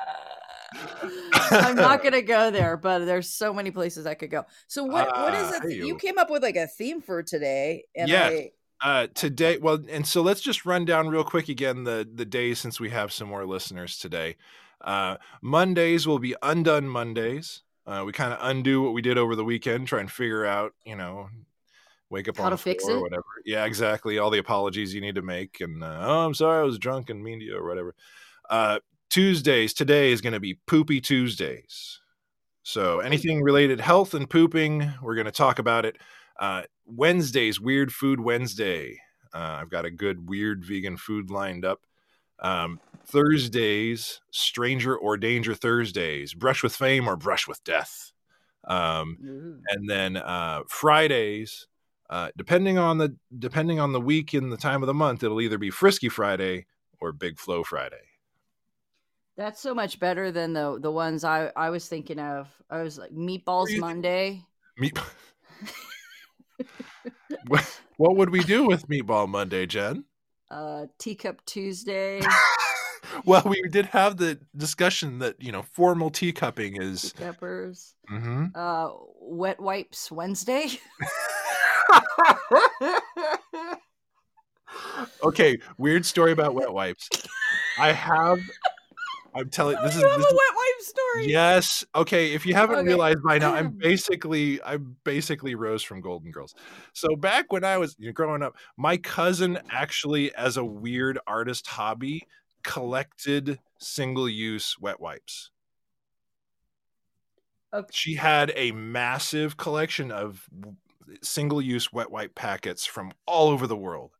[0.72, 4.44] I'm not gonna go there, but there's so many places I could go.
[4.66, 5.06] So what?
[5.18, 5.72] what is Ah, it?
[5.76, 5.94] You you.
[5.96, 8.32] came up with like a theme for today, and Yes.
[8.32, 8.50] I
[8.80, 12.60] uh today well and so let's just run down real quick again the the days
[12.60, 14.36] since we have some more listeners today
[14.82, 19.34] uh mondays will be undone mondays uh we kind of undo what we did over
[19.34, 21.28] the weekend try and figure out you know
[22.08, 24.94] wake up How on to the fix floor or whatever yeah exactly all the apologies
[24.94, 27.46] you need to make and uh, oh i'm sorry i was drunk and mean to
[27.46, 27.96] you or whatever
[28.48, 28.78] uh
[29.10, 32.00] tuesdays today is going to be poopy tuesdays
[32.62, 35.96] so anything related health and pooping we're going to talk about it
[36.38, 39.00] uh, Wednesdays, Weird Food Wednesday.
[39.34, 41.84] Uh, I've got a good weird vegan food lined up.
[42.40, 48.12] Um, Thursdays, Stranger or Danger Thursdays, Brush with Fame or Brush with Death.
[48.66, 49.60] Um, Ooh.
[49.68, 51.66] and then uh, Fridays,
[52.10, 55.40] uh, depending on the depending on the week and the time of the month, it'll
[55.40, 56.66] either be Frisky Friday
[57.00, 57.96] or Big Flow Friday.
[59.38, 62.48] That's so much better than the the ones I I was thinking of.
[62.68, 64.42] I was like meatballs you- Monday.
[64.76, 64.98] Meat.
[67.46, 70.04] what, what would we do with Meatball Monday, Jen?
[70.50, 72.22] uh teacup tuesday
[73.26, 77.12] well, we did have the discussion that you know formal teacupping is.
[77.12, 78.50] peppers Mhm.
[78.56, 80.68] uh wet wipes wednesday
[85.24, 87.10] okay, weird story about wet wipes.
[87.78, 88.38] I have.
[89.34, 89.76] I'm telling.
[89.78, 91.84] Oh, this is you have this a wet wipe story Yes.
[91.94, 92.32] Okay.
[92.32, 92.88] If you haven't Okay.
[92.88, 96.54] realized by now, I'm basically I'm basically Rose from Golden Girls.
[96.92, 101.18] So back when I was you know, growing up, my cousin actually, as a weird
[101.26, 102.26] artist hobby,
[102.62, 105.50] collected single-use wet wipes.
[107.72, 107.88] Okay.
[107.92, 110.48] She had a massive collection of
[111.22, 114.12] single-use wet wipe packets from all over the world.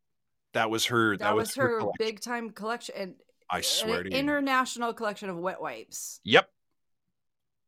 [0.53, 1.17] That was her.
[1.19, 1.93] that, was her collection.
[1.99, 3.15] big time collection and
[3.51, 4.17] I uh, swear to you.
[4.17, 6.49] international collection of wet wipes Yep.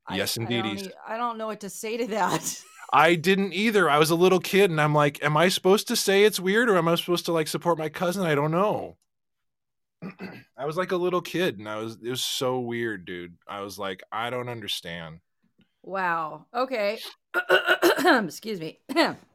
[0.07, 0.65] I- Yes, indeed.
[0.65, 2.63] I don't, I don't know what to say to that
[2.93, 3.89] I didn't either.
[3.89, 6.69] I was a little kid and I'm like, am I supposed to say it's weird
[6.69, 8.27] or am I supposed to like support my cousin?
[8.27, 8.97] I don't know.
[10.59, 13.37] I was like a little kid and I was it was so weird, dude.
[13.47, 15.21] I was like, I don't understand.
[15.83, 16.99] wow okay
[18.05, 18.81] excuse me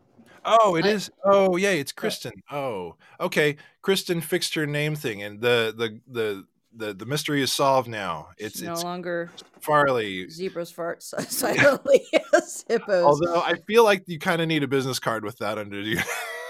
[0.45, 1.09] Oh, it I- is.
[1.23, 2.33] Oh, yeah, it's Kristen.
[2.51, 3.57] Oh, okay.
[3.81, 6.45] Kristen fixed her name thing and the the the
[6.77, 8.29] the, the mystery is solved now.
[8.37, 9.31] It's no it's longer
[9.61, 10.27] Farley.
[10.29, 14.67] zebras fart si- silently as hippos Although I feel like you kind of need a
[14.67, 16.01] business card with that under your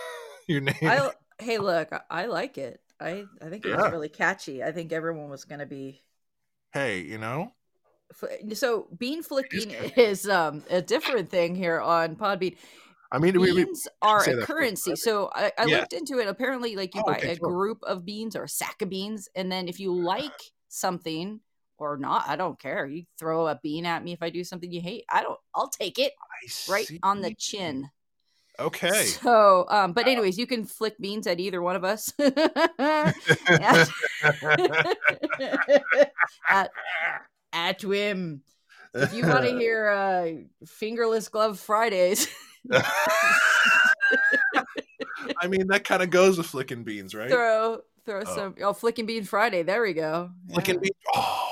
[0.47, 0.75] your name.
[0.81, 2.81] I hey, look, I, like it.
[2.99, 3.84] I I think it Yeah.
[3.84, 4.63] was really catchy.
[4.63, 6.01] I think everyone was gonna be.
[6.73, 7.51] hey, you know?
[8.53, 12.55] So bean flicking is um a different thing here on Podbean.
[13.12, 14.96] I mean, we, we, Beans are say a that for currency.
[14.96, 15.78] So I, I Yeah.
[15.80, 16.28] looked into it.
[16.28, 17.50] Apparently, like you Oh, buy okay, a cool.
[17.50, 20.32] group of beans or a sack of beans, and then if you like
[20.70, 21.39] something
[21.78, 22.86] or not, I don't care.
[22.86, 25.06] You throw a bean at me if I do something you hate.
[25.10, 25.39] I don't.
[25.54, 27.89] I'll take it I right on the chin.
[28.60, 29.04] Okay.
[29.06, 32.13] So, um, but anyways, you can flick beans at either one of us.
[32.20, 33.15] at,
[36.50, 36.72] at,
[37.52, 38.41] at whim.
[38.94, 42.28] If you want to hear uh, fingerless glove Fridays,
[45.41, 47.30] I mean, that kind of goes with flicking beans, right?
[47.30, 48.36] throw throw Oh.
[48.36, 49.63] some oh flicking bean Friday.
[49.63, 50.30] There we go.
[50.54, 50.95] Flicking Yeah, beans.
[51.15, 51.49] Oh,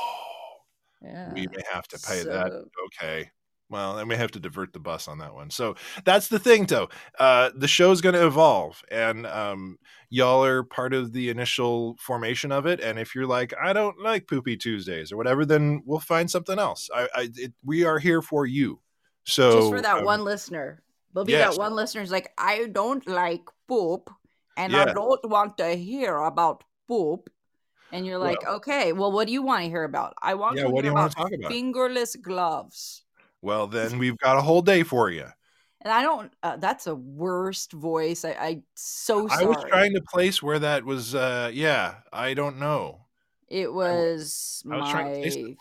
[1.01, 1.33] Yeah.
[1.33, 2.51] we may have to pay that.
[2.85, 3.29] Okay.
[3.69, 5.49] Well, then we have to divert the bus on that one.
[5.49, 6.89] So that's the thing, though.
[7.17, 9.77] Uh, the show's going to evolve, and um,
[10.11, 12.81] y'all are part of the initial formation of it.
[12.81, 16.59] And if you're like, I don't like Poopy Tuesdays or whatever, then we'll find something
[16.59, 16.87] else.
[16.93, 18.79] I, I it, we are here for you.
[19.25, 20.82] So Just for that um, one listener.
[21.13, 21.53] There'll be yes.
[21.53, 24.09] that one listener who's like, I don't like poop
[24.57, 24.83] and Yeah.
[24.83, 27.29] I don't want to hear about poop.
[27.91, 30.15] And you're like, okay, well, what do you want to hear about?
[30.21, 31.51] I want Yeah, to what do hear you want about to talk about?
[31.51, 33.03] fingerless gloves.
[33.41, 35.27] Well, then we've got a whole day for you.
[35.81, 38.23] And I don't, uh, that's a worst voice.
[38.25, 39.43] I, I so sorry.
[39.43, 41.13] I was trying to place where that was.
[41.13, 43.05] Uh, yeah, I don't know.
[43.49, 45.53] it was I was trying to place my,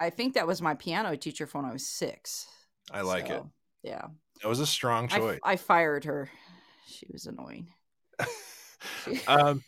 [0.00, 2.46] I think that was my piano teacher from when I was six.
[2.90, 3.42] I like it.
[3.82, 4.06] Yeah.
[4.42, 5.40] That was a strong choice.
[5.44, 6.30] I fired her.
[6.86, 7.68] She was annoying.
[9.04, 9.62] She- um,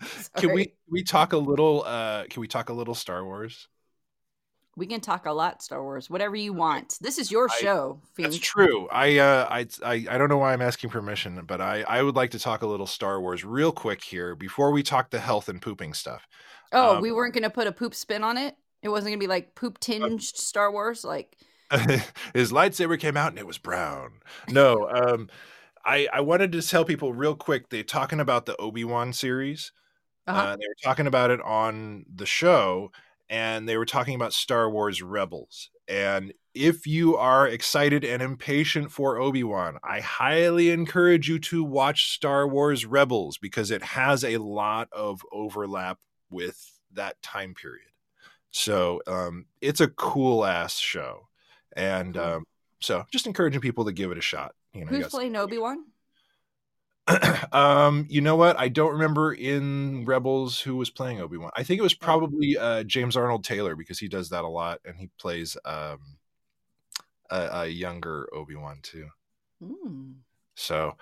[0.36, 1.84] can we we talk a little?
[1.86, 3.68] Uh, can we talk a little Star Wars?
[4.76, 6.98] We can talk a lot Star Wars, whatever you want.
[7.00, 8.88] This is your I- show, That's true.
[8.90, 12.16] I, uh, I I I don't know why I'm asking permission, but I I would
[12.16, 15.48] like to talk a little Star Wars real quick here before we talk the health
[15.48, 16.26] and pooping stuff.
[16.72, 18.56] Oh, Um, we weren't going to put a poop spin on it.
[18.82, 21.04] It wasn't going to be like poop tinged Star Wars.
[21.04, 21.36] Like,
[22.34, 24.20] his lightsaber came out and it was brown.
[24.48, 25.28] No, um,
[25.84, 27.68] I I wanted to tell people real quick.
[27.68, 29.72] They're talking about the Obi Wan series.
[30.26, 30.40] uh-huh.
[30.40, 32.92] Uh, they were talking about it on the show,
[33.28, 35.70] and they were talking about Star Wars Rebels.
[35.88, 41.64] And if you are excited and impatient for Obi Wan, I highly encourage you to
[41.64, 45.98] watch Star Wars Rebels because it has a lot of overlap
[46.30, 47.86] with that time period.
[48.50, 51.28] So um, it's a cool ass show,
[51.76, 52.22] and Cool.
[52.22, 52.44] um,
[52.80, 54.54] so just encouraging people to give it a shot.
[54.72, 55.84] You know, you who's guys- playing Obi Wan?
[57.52, 58.58] um, you know what?
[58.58, 61.50] I don't remember in Rebels who was playing Obi Wan.
[61.56, 64.80] I think it was probably uh, James Arnold Taylor because he does that a lot,
[64.84, 65.98] and he plays um,
[67.30, 69.08] a, a younger Obi Wan too.
[69.64, 70.12] Hmm.
[70.54, 70.96] So,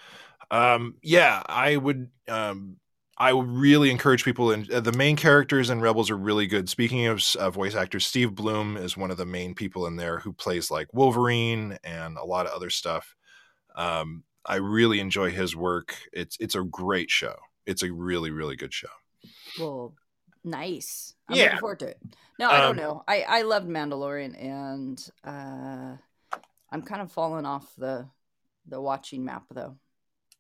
[0.51, 2.11] um, yeah, I would.
[2.27, 2.77] Um,
[3.19, 4.53] I really encourage people.
[4.53, 6.69] And uh, the main characters in Rebels are really good.
[6.69, 10.21] Speaking of uh, voice actors, Steve Blum is one of the main people in there
[10.21, 13.17] who plays like Wolverine and a lot of other stuff.
[13.77, 15.97] Um, I really enjoy his work.
[16.13, 17.37] It's it's a great show.
[17.67, 18.89] It's a really really good show.
[19.57, 19.95] Well,
[20.45, 21.15] nice.
[21.29, 21.43] I'm Yeah.
[21.43, 22.01] looking forward to it.
[22.39, 23.03] No, I don't Um, know.
[23.09, 25.97] I I loved Mandalorian, and uh,
[26.71, 28.09] I'm kind of falling off the
[28.67, 29.79] the watching map though.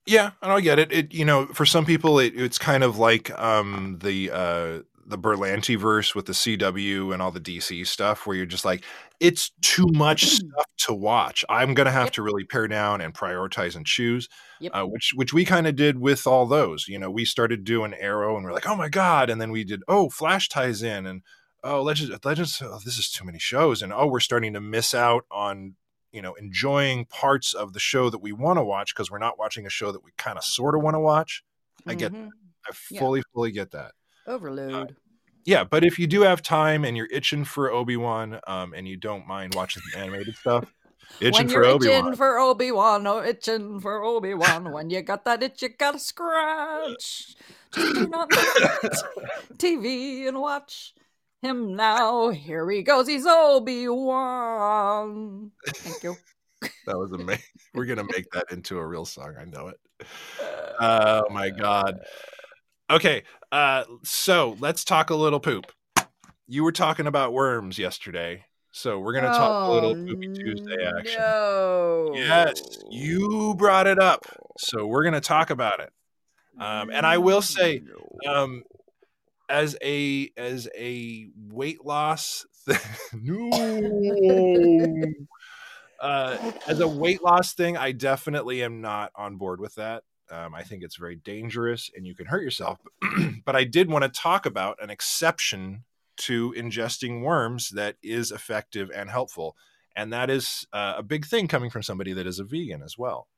[0.08, 0.90] Yeah, and I get it.
[0.90, 5.18] It you know, for some people, it, it's kind of like um, the uh, the
[5.18, 8.84] Berlanti verse with the CW and all the DC stuff, where you're just like,
[9.20, 11.44] it's too much stuff to watch.
[11.50, 12.12] I'm gonna have Yep.
[12.14, 14.30] to really pare down and prioritize and choose.
[14.60, 14.72] Yep.
[14.74, 16.88] Uh, which which we kind of did with all those.
[16.88, 19.62] You know, we started doing Arrow, and we're like, oh my god, and then we
[19.62, 21.22] did oh Flash ties in, and
[21.62, 22.62] oh Legends Legends.
[22.64, 25.74] Oh, this is too many shows, and oh we're starting to miss out on
[26.12, 29.38] you know enjoying parts of the show that we want to watch because we're not
[29.38, 31.44] watching a show that we kind of sort of want to watch
[31.86, 32.28] I get Mhm.
[32.68, 32.98] i Yeah.
[33.00, 33.92] fully fully get that
[34.26, 34.96] overload.
[35.44, 38.96] yeah but if you do have time and you're itching for obi-wan um, and you
[38.96, 40.72] don't mind watching some animated stuff
[41.20, 44.72] itching when for you're obi-wan for Obi Wan, oh, itching for Obi Wan.
[44.72, 47.34] when you got that itch, you gotta scratch.
[47.74, 50.94] Just turn on the TV and watch
[51.42, 52.30] him now.
[52.30, 53.08] Here he goes.
[53.08, 55.50] He's Obi Wan.
[55.66, 56.16] Thank you.
[56.86, 59.76] that was amazing we're gonna make that into a real song i know it
[60.80, 62.00] oh my god
[62.90, 63.22] okay
[63.52, 65.70] uh so let's talk a little poop
[66.48, 71.20] you were talking about worms yesterday so we're gonna talk a little poopy tuesday action
[71.22, 72.20] Oh, No.
[72.20, 74.24] Yes, you brought it up.
[74.58, 75.90] So we're going to talk about it.
[76.58, 77.82] Um, and I will say,
[78.26, 78.62] um,
[79.48, 82.80] as a as a weight loss, th-
[83.12, 83.50] no,
[86.00, 90.04] uh, as a weight loss thing, I definitely am not on board with that.
[90.30, 92.78] Um, I think it's very dangerous and you can hurt yourself.
[93.44, 95.84] but I did want to talk about an exception
[96.18, 99.56] to ingesting worms that is effective and helpful.
[99.96, 102.98] And that is uh, a big thing coming from somebody that is a vegan as
[102.98, 103.28] well.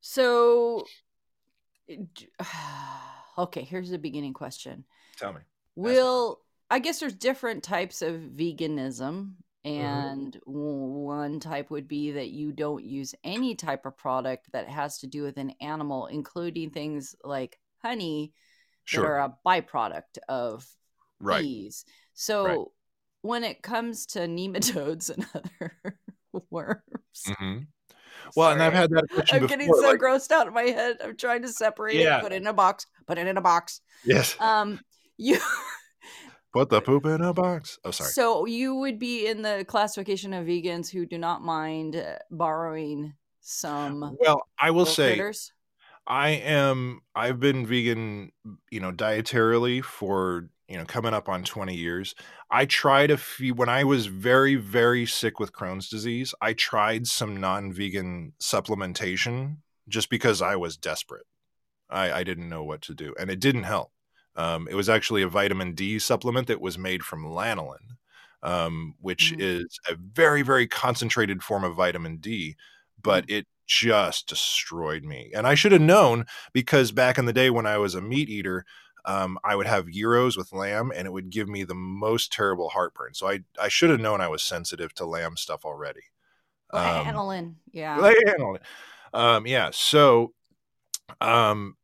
[0.00, 0.84] So,
[3.38, 4.84] okay, here's the beginning question.
[5.16, 5.40] Tell me.
[5.76, 9.34] Will I guess there's different types of veganism,
[9.66, 9.70] Mm-hmm.
[9.70, 14.98] and one type would be that you don't use any type of product that has
[14.98, 18.32] to do with an animal, including things like honey
[18.92, 20.66] that are a byproduct of
[21.20, 21.40] Right.
[21.42, 21.84] bees.
[22.14, 22.72] So,
[23.22, 25.98] when it comes to nematodes and other
[26.50, 26.82] worms,
[27.24, 27.66] hmm
[28.36, 29.56] Well, and I've had that question I'm before.
[29.56, 30.96] getting so like- grossed out in my head.
[31.02, 32.18] I'm trying to separate Yeah.
[32.18, 33.80] it, put it in a box, put it in a box.
[34.04, 34.36] yes.
[34.40, 34.80] Um,
[35.16, 35.38] you
[36.52, 37.78] Put the poop in a box.
[37.84, 38.10] Oh, sorry.
[38.10, 43.14] so you would be in the classification of vegans who do not mind uh, borrowing
[43.40, 45.52] some Well, I will say critters.
[46.06, 48.30] I am I've been vegan,
[48.70, 52.16] you know, dietarily for, you know, coming up on 20 years.
[52.50, 56.34] I tried a few when I was very very sick with Crohn's disease.
[56.40, 59.58] I tried some non-vegan supplementation
[59.88, 61.26] just because I was desperate.
[61.90, 63.92] I I didn't know what to do and it didn't help.
[64.36, 67.96] Um, it was actually a vitamin D supplement that was made from lanolin,
[68.42, 69.40] um, which Mhm.
[69.40, 72.56] is a very very concentrated form of vitamin D,
[73.02, 75.30] but it just destroyed me.
[75.34, 78.28] And I should have known because back in the day when I was a meat
[78.28, 78.64] eater,
[79.04, 82.70] um, I would have gyros with lamb and it would give me the most terrible
[82.70, 83.14] heartburn.
[83.14, 86.00] So I, I should have known I was sensitive to lamb stuff already.
[86.72, 87.98] Um, Lanolin, yeah.
[87.98, 88.60] Lanolin.
[89.12, 89.70] Um, yeah.
[89.72, 90.32] So
[91.20, 91.76] um,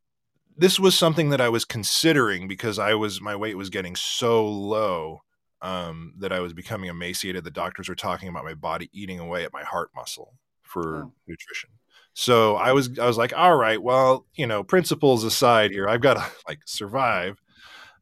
[0.57, 4.47] this was something that I was considering because I was, my weight was getting so
[4.47, 5.23] low
[5.63, 7.45] um, that I was becoming emaciated.
[7.45, 11.13] The doctors were talking about my body eating away at my heart muscle for Oh.
[11.27, 11.71] nutrition.
[12.15, 16.01] So I was I was like, all right, well, you know, principles aside here, I've
[16.01, 17.41] got to like survive.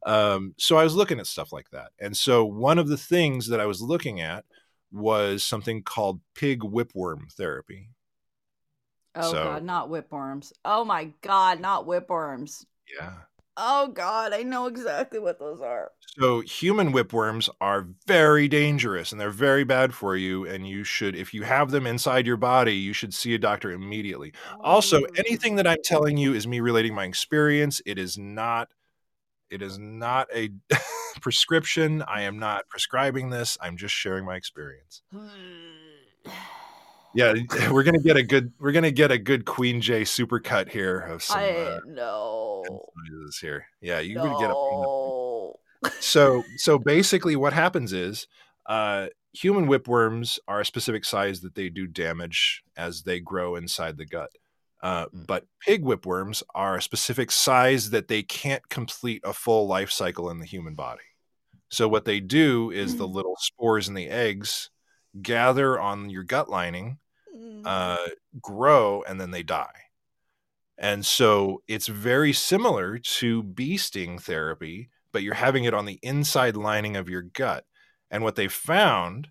[0.05, 1.91] Um, so I was looking at stuff like that.
[1.99, 4.45] And so one of the things that I was looking at
[4.91, 7.89] was something called pig whipworm therapy.
[9.15, 10.51] oh so- god, not whipworms.
[10.65, 12.65] Oh my god, not whipworms.
[12.99, 13.13] Yeah.
[13.61, 15.91] Oh god, I know exactly what those are.
[16.17, 20.47] So human whipworms are very dangerous and they're very bad for you.
[20.47, 23.71] And you should, if you have them inside your body, you should see a doctor
[23.71, 24.31] immediately.
[24.61, 25.07] Also, oh.
[25.17, 27.81] anything that I'm telling you is me relating my experience.
[27.85, 28.69] It is not
[29.49, 30.51] it is not a
[31.21, 32.01] prescription.
[32.03, 33.57] I am not prescribing this.
[33.59, 35.01] I'm just sharing my experience.
[35.11, 36.31] Hmm.
[37.15, 37.33] Yeah,
[37.71, 41.23] we're gonna get a good we're gonna get a good Queen J supercut here of
[41.23, 42.63] some I uh, no.
[43.41, 43.65] here.
[43.81, 45.55] Yeah, you would get a no.
[45.99, 48.27] so so basically what happens is
[48.67, 53.97] uh human whipworms are a specific size that they do damage as they grow inside
[53.97, 54.31] the gut
[54.81, 55.27] Uh, Mm.
[55.27, 60.29] but pig whipworms are a specific size that they can't complete a full life cycle
[60.29, 61.03] in the human body.
[61.69, 63.13] So what they do is the Mm.
[63.15, 64.69] little spores and the eggs
[65.21, 66.97] gather on your gut lining,
[67.35, 67.61] Mm.
[67.65, 68.09] uh,
[68.41, 69.89] grow, and then they die.
[70.77, 75.99] And so it's very similar to bee sting therapy, but you're having it on the
[76.01, 77.65] inside lining of your gut.
[78.09, 79.29] And what they found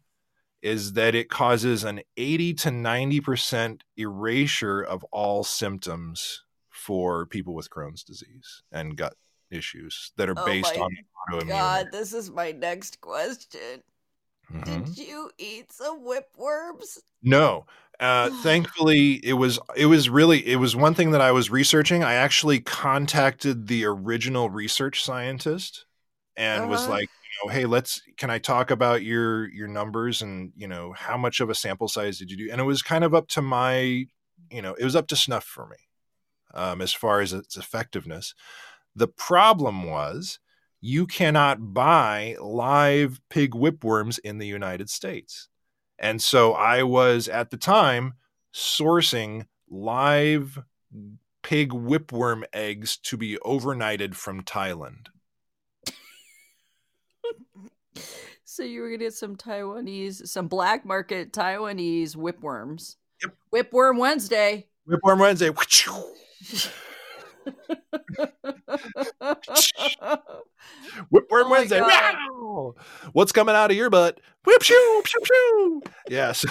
[0.63, 7.71] is that it causes an 80 to 90% erasure of all symptoms for people with
[7.71, 9.15] Crohn's disease and gut
[9.51, 10.91] issues that are Oh based on
[11.31, 11.49] autoimmune.
[11.49, 13.83] God, this is my next question.
[14.51, 14.97] Mhm.
[14.97, 17.01] Did you eat some whipworms?
[17.23, 17.67] No.
[18.01, 22.05] Uh, thankfully, it was it was really it was one thing that I was researching.
[22.05, 25.85] I actually contacted the original research scientist
[26.37, 26.89] and was Uh-huh.
[26.89, 30.93] like, you know, hey, let's can I talk about your your numbers and you know
[30.93, 32.49] how much of a sample size did you do?
[32.53, 34.07] And it was kind of up to my,
[34.51, 35.77] you know, it was up to snuff for me
[36.55, 38.35] um, as far as its effectiveness.
[38.97, 40.41] The problem was
[40.81, 45.49] you cannot buy live pig whipworms in the United States.
[45.99, 48.15] And so I was at the time
[48.55, 50.59] sourcing live
[51.43, 55.07] pig whipworm eggs to be overnighted from Thailand.
[58.45, 62.97] So you were gonna get some Taiwanese, some black market Taiwanese whipworms.
[63.23, 63.37] Yep.
[63.55, 64.67] Whipworm Wednesday.
[64.89, 65.51] Whipworm Wednesday.
[71.13, 71.81] Whipworm Oh Wednesday.
[71.81, 72.75] Wow!
[73.13, 74.21] What's coming out of your butt?
[74.45, 75.83] Whip shoo, shoo, shoo.
[76.09, 76.45] Yes.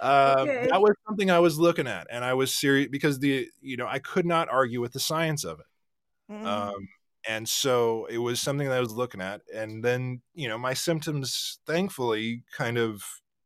[0.00, 0.68] Uh, Okay.
[0.70, 3.86] That was something I was looking at, and I was serious because the you know
[3.86, 6.32] I could not argue with the science of it.
[6.32, 6.44] Mm.
[6.46, 6.88] Um,
[7.28, 10.74] and so it was something that I was looking at, and then you know my
[10.74, 13.02] symptoms thankfully kind of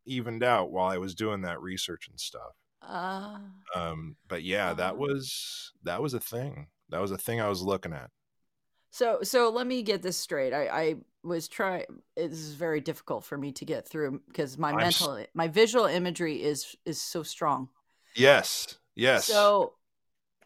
[0.06, 2.52] evened out while I was doing that research and stuff.
[2.82, 3.40] Ah.
[3.74, 4.96] Um, but yeah, that Ah.
[4.96, 6.68] was that was a thing.
[6.88, 8.10] That was a thing I was looking at.
[8.90, 10.52] So so let me get this straight.
[10.52, 11.84] I I was trying.
[12.16, 15.48] This is very difficult for me to get through because my I'm s- mental, my
[15.48, 17.68] visual imagery is is so strong.
[18.16, 19.26] Yes, yes.
[19.26, 19.74] So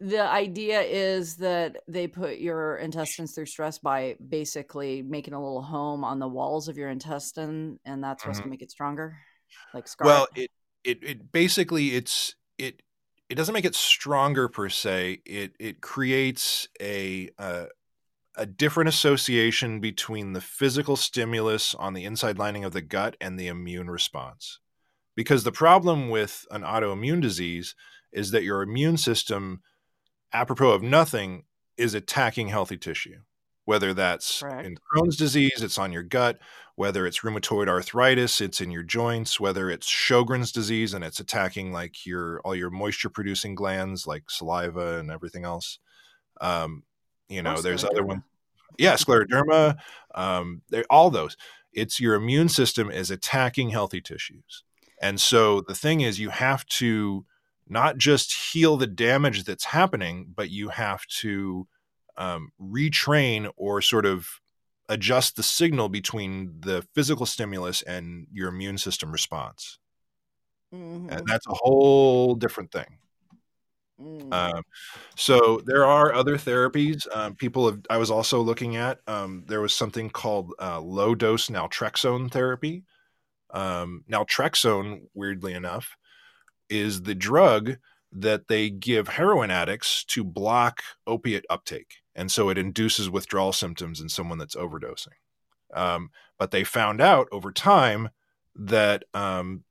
[0.01, 5.61] the idea is that they put your intestines through stress by basically making a little
[5.61, 9.17] home on the walls of your intestine, and that's supposed to make it stronger,
[9.73, 10.05] like scar.
[10.07, 10.17] Mm-hmm.
[10.17, 10.51] well, it.
[10.85, 12.81] It, it basically it's it
[13.29, 15.21] it doesn't make it stronger per se.
[15.25, 17.65] It it creates a uh,
[18.37, 23.39] a different association between the physical stimulus on the inside lining of the gut and
[23.39, 24.59] the immune response.
[25.15, 27.73] Because the problem with an autoimmune disease
[28.11, 29.61] is that your immune system,
[30.33, 31.45] apropos of nothing,
[31.77, 33.19] is attacking healthy tissue.
[33.65, 34.65] Whether that's Correct.
[34.65, 36.39] in Crohn's disease, it's on your gut.
[36.75, 39.39] Whether it's rheumatoid arthritis, it's in your joints.
[39.39, 44.29] Whether it's Sjogren's disease and it's attacking like your all your moisture producing glands like
[44.29, 45.79] saliva and everything else.
[46.41, 46.83] Um,
[47.29, 48.21] you know, Or there's other ones
[48.77, 49.77] yeah scleroderma
[50.13, 51.37] um all those
[51.73, 54.63] it's your immune system is attacking healthy tissues
[55.01, 57.25] and so the thing is you have to
[57.67, 61.67] not just heal the damage that's happening but you have to
[62.17, 64.27] um, retrain or sort of
[64.89, 69.79] adjust the signal between the physical stimulus and your immune system response
[70.73, 71.11] Mhm.
[71.11, 72.97] and that's a whole different thing
[74.01, 74.33] Mm.
[74.33, 74.63] um,
[75.15, 77.07] so there are other therapies.
[77.15, 77.79] Um, people have.
[77.89, 78.99] I was also looking at.
[79.07, 82.83] Um, there was something called uh, low dose naltrexone therapy.
[83.51, 85.95] Um, naltrexone, weirdly enough,
[86.69, 87.77] is the drug
[88.11, 93.99] that they give heroin addicts to block opiate uptake, and so it induces withdrawal symptoms
[93.99, 95.15] in someone that's overdosing.
[95.73, 98.09] Um, but they found out over time
[98.55, 99.63] that um,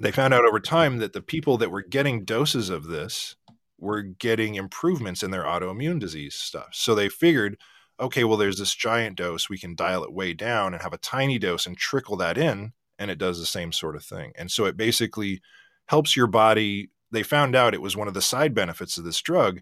[0.00, 3.36] they found out over time that the people that were getting doses of this
[3.78, 6.68] were getting improvements in their autoimmune disease stuff.
[6.72, 7.58] So they figured,
[8.00, 9.48] okay, well, there's this giant dose.
[9.48, 12.72] We can dial it way down and have a tiny dose and trickle that in,
[12.98, 14.32] and it does the same sort of thing.
[14.36, 15.40] And so it basically
[15.86, 16.90] helps your body.
[17.10, 19.60] They found out it was one of the side benefits of this drug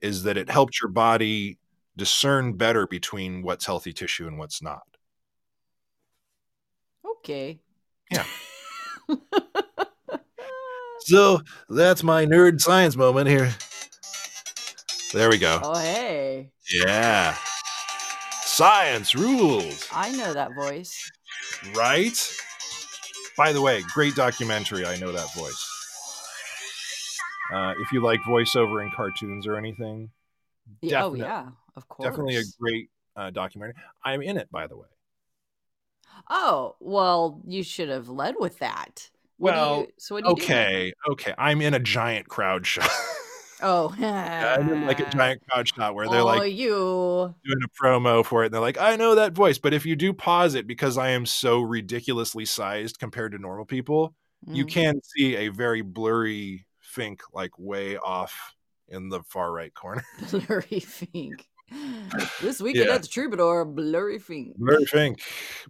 [0.00, 1.58] is that it helped your body
[1.96, 4.82] discern better between what's healthy tissue and what's not.
[7.18, 7.60] Okay.
[8.10, 8.24] Yeah.
[11.06, 13.54] So that's my nerd science moment here.
[15.12, 15.60] There we go.
[15.62, 17.36] oh hey, Yeah.
[18.42, 21.10] Science rules, I know that voice.
[21.76, 22.16] right?
[23.36, 24.86] By the way, great documentary.
[24.86, 25.63] I know that voice.
[27.52, 30.10] Uh, if you like voiceover in cartoons or anything,
[30.80, 32.24] Yeah, oh yeah, of course.
[32.24, 33.74] definitely a great uh, documentary.
[34.04, 34.88] I'm in it, by the way.
[36.28, 39.10] Oh well, you should have led with that.
[39.38, 40.66] What do Well, you, so what do you do?
[40.66, 41.34] Okay, okay.
[41.38, 42.90] I'm in a giant crowd shot.
[43.60, 43.94] Oh,
[44.40, 47.34] Yeah, I'm in like a giant crowd shot where they're oh, like you.
[47.44, 49.96] doing a promo for it, and they're like, "I know that voice," but if you
[49.96, 54.14] do pause it because I am so ridiculously sized compared to normal people,
[54.52, 54.66] you Mm.
[54.66, 58.54] can see a very blurry Fink like way off
[58.88, 60.04] in the far right corner.
[60.30, 61.46] Blurry Fink.
[62.40, 62.94] This weekend Yeah.
[62.94, 64.56] at the Troubadour, Blurry Fink.
[64.56, 65.20] Blurry Fink,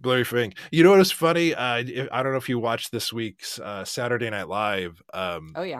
[0.01, 0.57] blurry Fink.
[0.71, 1.55] You know what was funny?
[1.55, 5.01] Uh, if- I don't know if you watched this week's uh, Saturday Night Live.
[5.13, 5.79] Um, Oh yeah.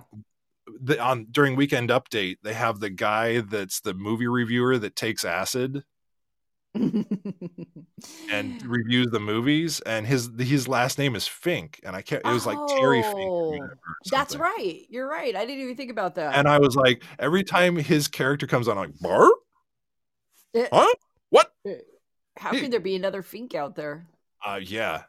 [0.82, 5.26] the, on during Weekend Update, they have the guy that's the movie reviewer that takes
[5.26, 5.84] acid
[6.76, 12.22] and reviews the movies, and his his last name is Fink, and I can't.
[12.26, 13.18] It was like Terry Fink.
[13.18, 13.68] Oh,
[14.12, 14.86] That's right.
[14.90, 15.36] You're right.
[15.36, 16.36] I didn't even think about that.
[16.36, 19.30] And I was like, every time his character comes on, I'm like, Bar?
[20.54, 20.94] Eh, Huh?
[21.30, 21.52] What?
[22.38, 24.06] How can there be another Fink out there?
[24.46, 25.04] Uh, yeah,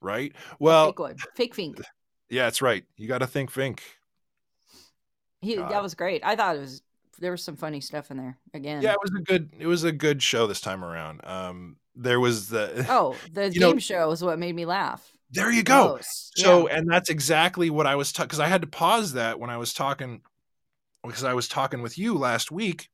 [0.00, 0.32] right.
[0.58, 1.16] Well, fake one.
[1.34, 1.80] Fake Fink.
[2.28, 2.84] yeah, that's right.
[2.96, 3.82] You got to think Fink.
[5.42, 5.70] He, God.
[5.70, 6.22] that was great.
[6.24, 6.82] I thought it was
[7.20, 8.82] there was some funny stuff in there again.
[8.82, 9.50] Yeah, it was a good.
[9.58, 11.20] It was a good show this time around.
[11.24, 12.84] Um, there was the.
[12.88, 15.12] Oh, the game know- show is what made me laugh.
[15.30, 15.98] there you go.
[16.36, 16.76] So, Yeah.
[16.76, 19.56] and that's exactly what I was talking because I had to pause that when I
[19.58, 20.22] was talking
[21.06, 22.88] because I was talking with you last week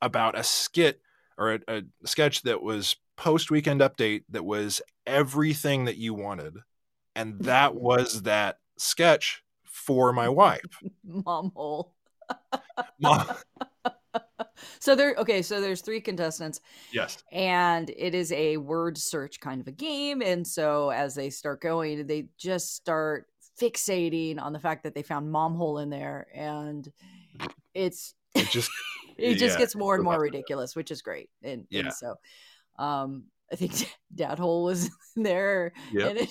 [0.00, 1.00] about a skit
[1.38, 6.54] or a, a sketch that was post weekend update that was everything that you wanted,
[7.14, 10.60] and that was that sketch for my wife.
[11.04, 11.92] mom hole.
[14.78, 16.60] So there okay, so there's three contestants.
[16.92, 20.22] Yes, and it is a word search kind of a game.
[20.22, 23.26] And so as they start going they just start
[23.60, 26.26] fixating on the fact that they found mom hole in there.
[26.34, 26.90] And
[27.74, 28.70] it's it just
[29.18, 31.28] it just yeah, gets more and more ridiculous which is great.
[31.42, 31.80] And, Yeah.
[31.82, 32.14] and so
[32.78, 33.72] um i think
[34.14, 35.72] dad hole was in there.
[35.92, 36.16] Yep.
[36.16, 36.28] and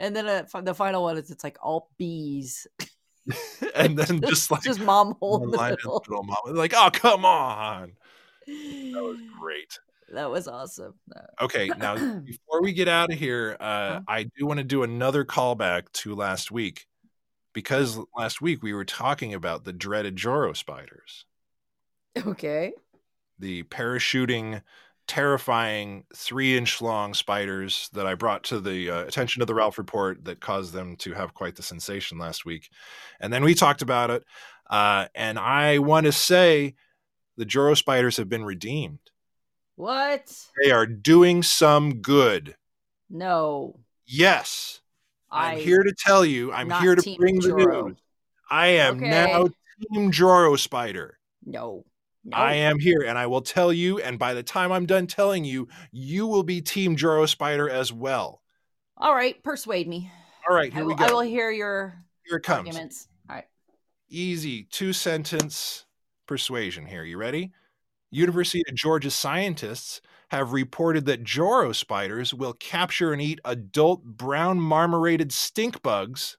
[0.00, 2.66] and then uh, fi- the final one is it's like all bees
[3.74, 6.04] and then just like just mom hole one the middle.
[6.06, 7.92] the mom, like, oh come on,
[8.46, 9.78] that was great.
[10.12, 10.94] that was awesome
[11.40, 14.00] Okay, now before we get out of here, uh, Huh?
[14.08, 16.86] I do want to do another callback to last week
[17.52, 21.24] because last week we were talking about the dreaded Joro spiders,
[22.16, 22.72] okay
[23.38, 24.62] the parachuting,
[25.08, 29.78] terrifying three inch long spiders that I brought to the uh, attention of the Ralph
[29.78, 32.70] Report that caused them to have quite the sensation last week.
[33.18, 34.24] And then we talked about it.
[34.70, 36.74] Uh, and I want to say
[37.36, 38.98] the Joro spiders have been redeemed.
[39.76, 40.32] what
[40.62, 42.54] They are doing some good.
[43.10, 44.80] no Yes.
[45.30, 46.52] I'm here to tell you.
[46.52, 47.96] I'm here to bring the news.
[48.50, 49.08] I am Okay.
[49.10, 49.48] now
[49.92, 51.18] Team Joro Spider.
[51.44, 51.84] no
[52.24, 53.98] no I am here, and I will tell you.
[54.00, 57.92] And by the time I'm done telling you, you will be Team Joro Spider as
[57.92, 58.42] well.
[58.96, 60.10] all right persuade me
[60.48, 62.68] All right, I here will, we I will hear your Here it comes.
[62.68, 63.46] arguments all right
[64.08, 65.84] Easy two sentence
[66.26, 66.86] persuasion.
[66.86, 67.52] Here, you ready?
[68.10, 70.00] University of Georgia scientists
[70.30, 76.38] have reported that Joro spiders will capture and eat adult brown marmorated stink bugs,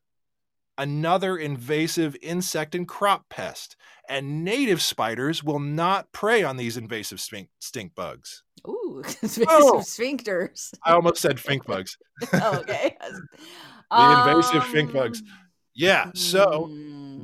[0.80, 3.76] another invasive insect and crop pest.
[4.08, 8.42] And native spiders will not prey on these invasive stink, stink bugs.
[8.68, 9.04] ooh
[9.48, 9.82] Oh.
[9.86, 11.96] sphincters I almost said fink bugs.
[12.34, 12.98] Oh, okay
[13.92, 15.20] The invasive fink bugs.
[15.22, 15.28] Um,
[15.76, 16.70] Yeah, so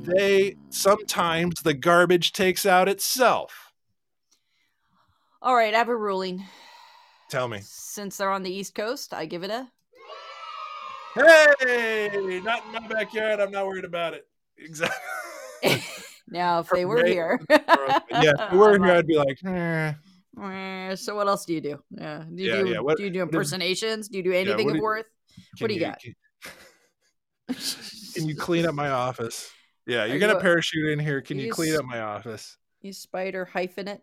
[0.02, 0.60] they hmm.
[0.70, 3.72] sometimes the garbage takes out itself.
[5.42, 6.44] all right i have a ruling
[7.30, 7.58] Tell me.
[7.62, 9.68] since they're on the east coast i give it a
[11.16, 13.40] Hey, not in my backyard.
[13.40, 14.26] I'm not worried about it.
[14.58, 14.96] Exactly.
[16.28, 17.06] now if they were Right.
[17.06, 19.92] here yeah, if we were here, I'd be like, eh.
[20.42, 23.04] "Eh, so what else do you do yeah do you Yeah, do, yeah, what- do
[23.04, 25.06] you do impersonations do you do anything what of worth
[25.58, 25.98] What do you got?
[26.00, 26.14] Can,
[28.14, 29.50] can you clean up my office?
[29.86, 31.20] Yeah, you're you gonna a- parachute in here.
[31.22, 32.56] Can you you clean s- up my office?
[32.82, 34.02] you spider hyphen it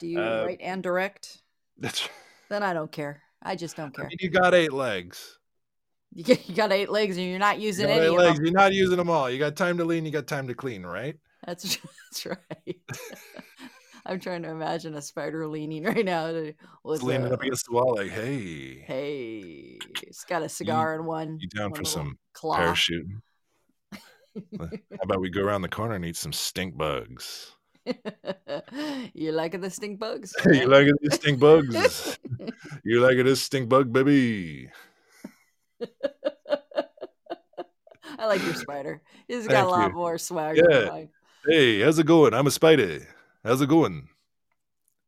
[0.00, 1.42] do you Uh, write and direct
[1.78, 2.08] That's.
[2.48, 5.38] then i don't care i just don't I care mean, you got eight legs.
[6.14, 8.36] You, you got eight legs and you're not You using got any legs.
[8.38, 9.28] them You're not using them all.
[9.28, 10.04] You got time to lean.
[10.04, 11.16] You got time to clean, right?
[11.46, 11.78] that's,
[12.10, 12.76] that's right
[14.06, 16.54] i'm trying to imagine a spider leaning right now with
[17.00, 21.04] Just leaning a- up against the wall, like, hey, hey it's got a cigar in
[21.04, 22.56] one you down one for some claw.
[22.56, 23.20] parachuting?
[24.58, 24.68] How
[25.02, 27.52] about we go around the corner and eat some stink bugs?
[29.14, 32.18] you liking the stink bugs you like it, these stink bugs?
[32.84, 34.70] you like it, this stink bug, baby?
[38.18, 39.02] I like your spider.
[39.28, 39.96] He's got Thank a lot you.
[39.96, 41.04] more swagger Yeah.
[41.46, 42.32] Hey, how's it going?
[42.32, 43.06] I'm a spider.
[43.44, 44.08] How's it going?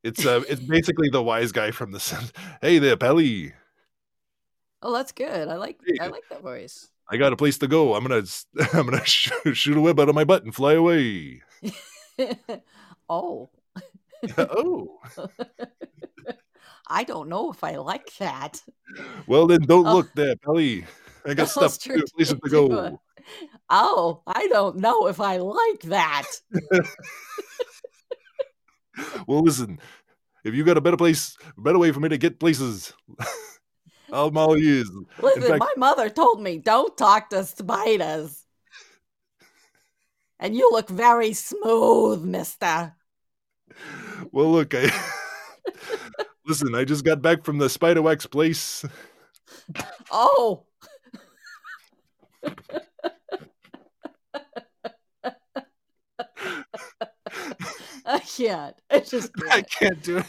[0.03, 2.01] It's uh, it's basically the wise guy from the.
[2.01, 2.25] Sun.
[2.61, 3.55] Hey there, Pelly.
[4.83, 5.49] Oh, that's good.
[5.49, 6.89] I like I like that voice.
[7.09, 7.95] I got a place to go.
[7.95, 8.23] I'm gonna
[8.73, 11.43] I'm gonna sh- shoot a web out of my butt and fly away.
[13.09, 13.51] oh,
[14.39, 14.99] oh,
[16.89, 18.63] I don't know if I like that.
[19.27, 19.95] well then don't Oh.
[19.95, 20.85] look there, Pelly.
[21.25, 23.01] I oh, got stuff to do, places to go.
[23.69, 26.27] Oh, I don't know if I like that.
[29.27, 29.79] Well, listen,
[30.45, 32.95] if you got a better place, a better way for me to get places,
[34.11, 34.91] I'm all ears.
[35.21, 38.43] Listen, fact- my mother told me don't talk to spiders.
[40.39, 42.95] And you look very smooth, mister.
[44.33, 44.91] Well, look, I
[46.47, 46.75] listen.
[46.75, 48.85] I just got back from the Spiderwax place.
[50.11, 50.65] Oh.
[58.07, 58.77] I can't.
[58.91, 59.71] I just I can't.
[59.71, 60.27] can't do it.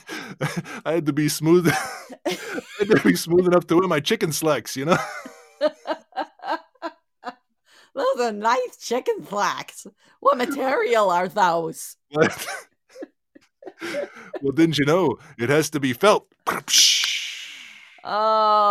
[0.86, 1.68] I had to be smooth.
[2.26, 2.38] I
[2.80, 4.76] had to be smooth enough to wear my chicken slacks.
[4.76, 4.98] You know.
[7.96, 9.86] those are nice chicken slacks.
[10.20, 11.98] What material are those?
[14.42, 16.28] well, didn't you know it has to be felt?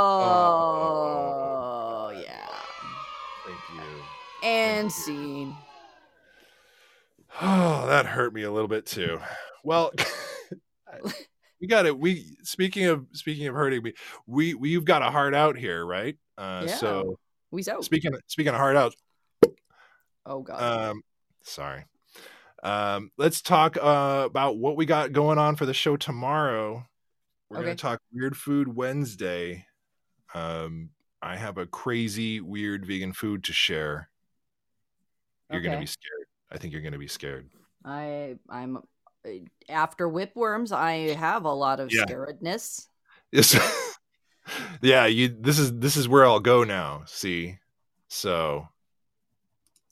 [0.08, 2.48] Oh, yeah.
[3.44, 3.82] Thank you.
[4.42, 4.90] And you.
[4.90, 5.56] scene.
[7.40, 9.20] Oh, that hurt me a little bit too.
[9.62, 9.92] Well,
[11.60, 11.98] we got it.
[11.98, 13.92] We speaking of speaking of hurting me,
[14.26, 16.16] we we've got a heart out here, right?
[16.38, 16.76] Uh, Yeah.
[16.76, 17.18] So
[17.50, 17.82] We so.
[17.82, 18.94] speaking of, speaking of heart out,
[20.24, 20.90] Oh god.
[20.90, 21.02] um,
[21.42, 21.84] sorry.
[22.62, 26.86] Um, let's talk uh, about what we got going on for the show tomorrow.
[27.48, 27.66] We're Okay.
[27.66, 29.66] gonna talk Weird Food Wednesday.
[30.34, 30.90] Um,
[31.22, 34.10] I have a crazy weird vegan food to share.
[35.50, 36.26] You're gonna be scared.
[36.50, 37.48] I think you're gonna be scared.
[37.84, 39.30] I I'm uh,
[39.68, 40.72] after whipworms.
[40.72, 42.04] I have a lot of Yeah.
[42.04, 42.88] scaredness.
[43.32, 43.98] Yes.
[44.82, 47.02] yeah, you this is this is where I'll go now.
[47.06, 47.58] See.
[48.08, 48.68] So,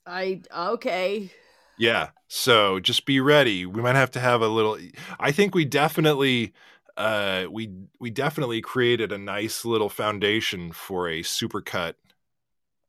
[0.06, 1.30] I okay.
[1.78, 2.10] Yeah.
[2.28, 3.66] So, just be ready.
[3.66, 4.78] We might have to have a little
[5.18, 6.52] I think we definitely
[6.96, 11.94] uh we we definitely created a nice little foundation for a supercut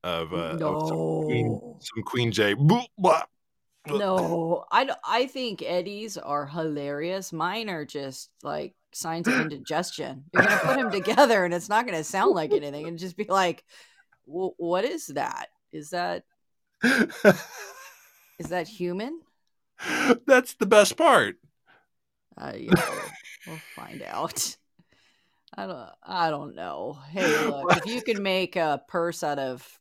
[0.04, 2.56] of uh of some queen, some queen J.
[3.88, 4.66] No.
[4.72, 7.32] I I think Eddie's are hilarious.
[7.34, 10.24] Mine are just like signs of indigestion.
[10.32, 13.26] You're gonna put them together, and it's not gonna sound like anything, and just be
[13.26, 13.64] like,
[14.26, 15.50] "Wh- "What is that?
[15.72, 16.24] Is that
[18.40, 19.22] is that human?"
[20.28, 21.38] That's the best part.
[22.38, 22.74] Uh, yeah,
[23.48, 24.58] we'll, find out.
[25.56, 25.90] I don't.
[26.04, 26.98] I don't know.
[27.10, 29.80] Hey, look, if you can make a purse out of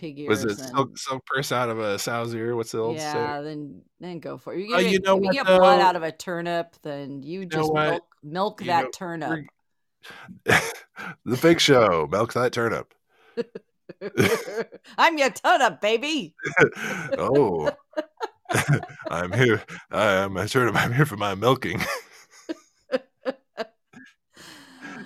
[0.00, 2.54] pig ears, Was it then, silk, silk purse out of a sow's ear?
[2.54, 3.44] What's the old yeah, say?
[3.44, 4.66] then then go for it.
[4.66, 7.40] You, Uh, get, you know if you get blood out of a turnip, then you
[7.40, 9.46] know just milk, milk You that know, turnip.
[10.44, 12.94] the big show, milk that turnip.
[14.98, 16.34] I'm your turnip, baby.
[17.18, 17.70] oh,
[19.10, 19.62] I'm here.
[19.90, 20.76] I'm a turnip.
[20.76, 21.80] I'm here for my milking.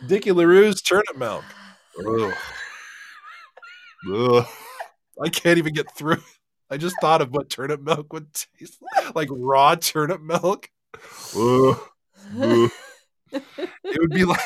[0.06, 1.44] Dickie LaRue's turnip milk.
[2.06, 2.34] Ugh.
[4.12, 4.46] Ugh.
[5.22, 6.22] I can't even get through.
[6.70, 10.68] I just thought of what turnip milk would taste like, like raw turnip milk.
[11.36, 11.80] Ugh.
[12.40, 12.70] Ugh.
[13.32, 14.40] it would be like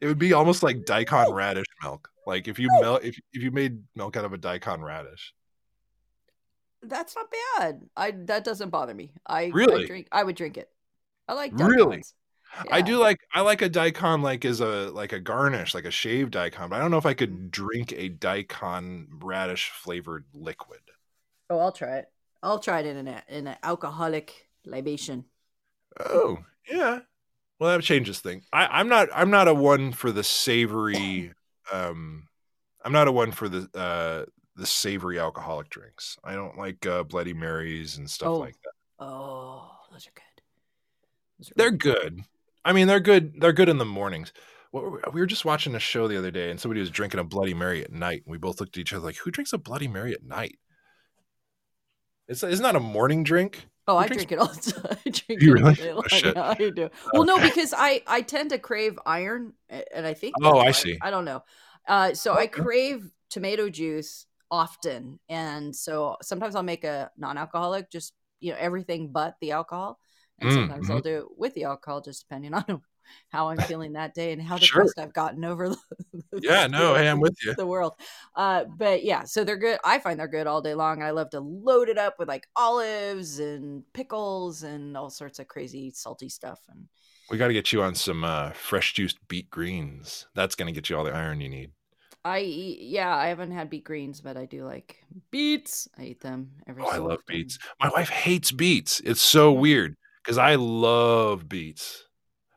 [0.00, 2.10] it would be almost like daikon radish milk.
[2.26, 5.32] Like if you melt if if you made milk out of a daikon radish.
[6.82, 7.80] That's not bad.
[7.96, 9.12] I that doesn't bother me.
[9.26, 9.84] I Really?
[9.84, 10.08] I drink.
[10.12, 10.68] I would drink it.
[11.28, 11.96] I like Really?
[11.96, 12.14] daikons.
[12.70, 15.90] I do like I like a daikon like as a like a garnish, like a
[15.90, 17.48] shaved daikon, but I don't know if I could mm-hmm.
[17.48, 20.80] drink a daikon radish flavored liquid.
[21.50, 22.10] Oh, I'll try it.
[22.42, 25.24] I'll try it in an in an alcoholic libation.
[26.00, 27.00] Oh, yeah.
[27.58, 28.46] Well, that changes things.
[28.52, 29.08] I, I'm not.
[29.14, 31.32] I'm not a one for the savory.
[31.72, 32.28] Um,
[32.84, 36.16] I'm not a one for the uh the savory alcoholic drinks.
[36.24, 38.38] I don't like uh, Bloody Marys and stuff Oh.
[38.38, 39.04] like that.
[39.04, 40.42] Oh, those are good.
[41.38, 42.24] Those are They're really good.
[42.64, 43.34] I mean, they're good.
[43.40, 44.32] They're good in the mornings.
[44.72, 44.80] We,
[45.12, 47.52] we were just watching a show the other day, and somebody was drinking a Bloody
[47.54, 48.22] Mary at night.
[48.24, 50.58] And we both looked at each other like, "Who drinks a Bloody Mary at night?"
[52.28, 53.66] It's it's not a morning drink.
[53.88, 54.98] Oh, I drinks- drink it all the time.
[55.06, 55.76] I drink You it all really?
[55.90, 56.08] Oh, long.
[56.08, 56.36] shit.
[56.36, 56.88] Yeah, I do.
[57.12, 60.34] Well, no, because I I tend to crave iron, and I think.
[60.42, 60.98] Oh, that's I see.
[61.00, 61.42] I don't know.
[61.88, 62.62] Uh, so I Okay.
[62.62, 69.12] crave tomato juice often, and so sometimes I'll make a non-alcoholic, just you know everything
[69.12, 69.98] but the alcohol,
[70.40, 72.82] and Mm, sometimes I'll do it with the alcohol, just depending on
[73.28, 74.82] how I'm feeling that day and how Sure.
[74.82, 75.68] depressed I've gotten over
[76.12, 76.40] the.
[76.40, 77.54] Yeah, no, hey, I'm with you.
[77.54, 77.94] the world.
[78.34, 79.78] Uh, but yeah, so they're good.
[79.84, 81.02] I find they're good all day long.
[81.02, 85.48] I love to load it up with like olives and pickles and all sorts of
[85.48, 86.60] crazy salty stuff.
[86.68, 86.86] And
[87.30, 90.26] We got to get you on some uh, fresh juiced beet greens.
[90.34, 91.70] That's gonna get you all the iron you need.
[92.24, 94.96] I eat, yeah, I haven't had beet greens, but I do like
[95.30, 95.88] beets.
[95.96, 96.82] I eat them every.
[96.82, 97.24] Oh, I love often.
[97.28, 97.58] beets.
[97.80, 99.00] My wife hates beets.
[99.00, 99.94] It's so weird
[100.24, 102.04] because I love beets.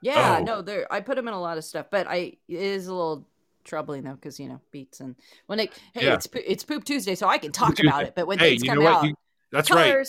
[0.01, 0.43] Yeah, Oh.
[0.43, 0.91] no, there.
[0.91, 3.27] I put them in a lot of stuff, but I it is a little
[3.65, 5.15] troubling though because you know beets and
[5.47, 6.13] when it hey Yeah.
[6.15, 7.87] it's it's poop Tuesday, so I can talk Tuesday.
[7.89, 8.15] about it.
[8.15, 8.93] But when Hey, things you come know what?
[8.97, 9.15] out, You-
[9.51, 10.05] That's right.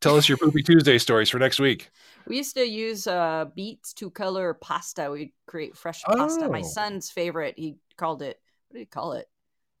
[0.00, 1.88] Tell us your Poopy Tuesday stories for next week.
[2.26, 5.10] We used to use uh, beets to color pasta.
[5.10, 6.46] We'd create fresh pasta.
[6.50, 6.62] My Oh.
[6.62, 7.54] son's favorite.
[7.56, 8.38] He called it.
[8.68, 9.26] What did he call it?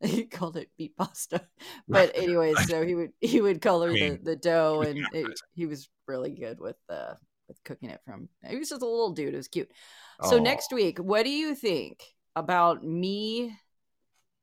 [0.00, 1.46] He called it beet pasta.
[1.88, 5.66] But anyways, so he would he would color mean, the, the dough, and it, he
[5.66, 7.14] was really good with uh
[7.48, 8.28] with cooking it from.
[8.48, 9.34] He was just a little dude.
[9.34, 9.70] It was cute.
[10.22, 12.02] So next week, what do you think
[12.36, 13.56] about me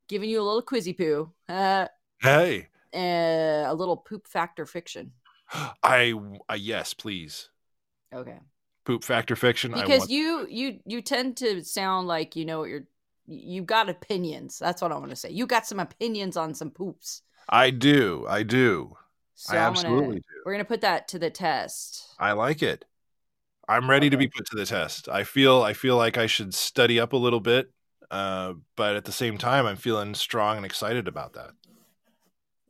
[0.08, 1.88] giving you a little quizzy poo, uh,
[2.22, 5.14] Hey, uh, a little poop factor fiction?
[5.84, 6.14] I
[6.49, 7.49] uh, yes, please.
[8.14, 8.39] Okay.
[8.84, 9.74] Poop factor fiction.
[9.74, 12.88] I because want- you you you tend to sound like you know what you're
[13.28, 17.22] you've got opinions that's what i'm gonna say you got some opinions on some poops
[17.47, 18.26] I do.
[18.28, 18.97] I do.
[19.36, 20.24] so I absolutely gonna, do.
[20.45, 22.84] we're gonna put that to the test I like it.
[23.72, 25.08] I'm ready to be put to the test.
[25.10, 27.72] I feel I feel like I should study up a little bit,
[28.10, 31.52] uh, but at the same time, I'm feeling strong and excited about that.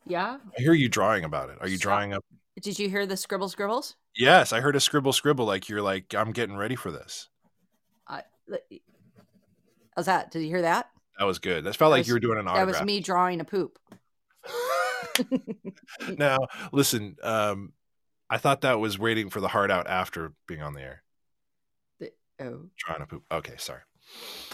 [0.06, 1.58] yeah I hear you drawing about it.
[1.62, 1.84] Are you Stop.
[1.92, 2.24] drawing up?
[2.62, 5.46] did you hear the scribble scribbles Yes, I heard a scribble scribble.
[5.46, 7.30] Like you're like I'm getting ready for this.
[8.08, 8.22] i
[9.96, 11.64] how's that did you hear that That was good.
[11.64, 13.80] That felt That like was- you were doing an that was me drawing a poop
[16.18, 16.38] now,
[16.72, 17.16] listen.
[17.22, 17.74] Um,
[18.32, 21.04] I thought that was waiting for the heart out after being on the air.
[22.40, 23.24] oh Trying to poop.
[23.32, 23.82] Okay, sorry.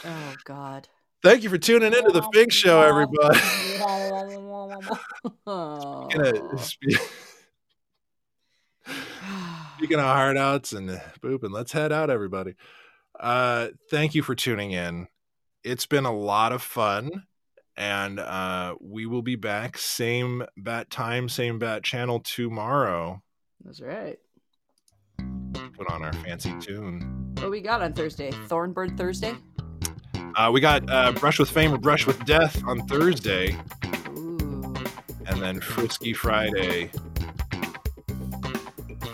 [0.03, 0.89] oh god
[1.23, 3.39] Thank you for tuning into the Fink Show, everybody.
[5.47, 6.07] oh.
[6.13, 7.01] Gonna- spe-
[9.78, 12.53] Speaking of hard outs and pooping, let's head out, everybody.
[13.19, 15.07] Uh, thank you for tuning in.
[15.63, 17.23] It's been a lot of fun,
[17.75, 23.21] and uh, we will be back same bat time, same bat channel tomorrow.
[23.66, 24.18] That's right
[25.78, 27.34] Put on our fancy tune.
[27.39, 29.34] what we got on thursday thornbird thursday
[30.36, 33.58] Uh, we got uh, Brush with Fame or Brush with Death on Thursday,
[34.16, 34.76] Ooh.
[35.26, 36.91] and then Frisky Friday.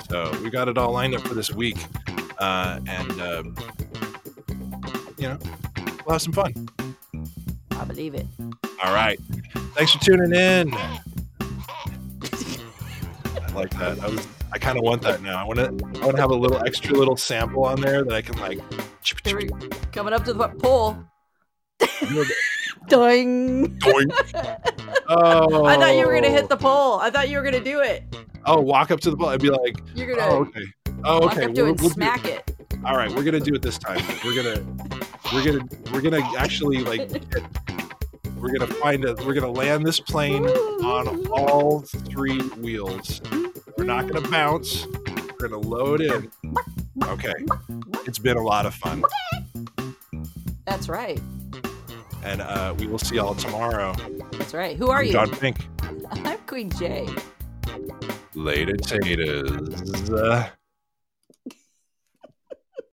[0.10, 1.78] So we got it all lined up for this week,
[2.40, 3.44] uh, and uh,
[5.18, 5.38] you know
[6.06, 6.68] we'll have some fun.
[7.72, 8.26] I believe it.
[8.84, 9.18] All right,
[9.76, 10.74] thanks for tuning in.
[13.54, 14.00] Like that.
[14.00, 14.28] I was.
[14.52, 15.42] I kind of want that now.
[15.42, 15.66] I want to.
[15.66, 18.60] I want to have a little extra little sample on there that I can like.
[19.26, 19.50] Here we
[19.92, 20.98] coming up to the pole.
[22.88, 23.78] Doing.
[23.80, 24.12] Doing.
[25.08, 26.60] Oh, I thought you were gonna hit the oh.
[26.60, 27.00] pole.
[27.00, 28.04] I thought you were gonna do it.
[28.46, 29.30] Oh, walk up to the pole.
[29.30, 30.66] I'd be like, You're gonna oh, okay.
[31.04, 31.54] Oh, walk okay.
[31.54, 32.52] to we'll- we'll smack it.
[32.86, 34.02] all right, we're gonna do it this time.
[34.24, 34.66] We're gonna,
[35.34, 37.10] we're gonna, we're gonna actually like,
[38.38, 43.22] we're gonna find a, we're gonna land this plane on all three wheels.
[43.78, 44.86] We're not gonna bounce.
[45.40, 46.32] We're gonna load in.
[47.04, 47.34] Okay,
[48.06, 49.04] it's been a lot of fun,
[50.66, 51.20] That's right.
[52.24, 53.94] and uh, we will see y'all tomorrow.
[54.34, 54.78] That's right.
[54.78, 55.12] Who are I'm you?
[55.12, 55.68] Jon Fink.
[56.12, 57.08] I'm Queen J.
[58.36, 60.10] Later, taters.
[60.10, 60.50] Uh,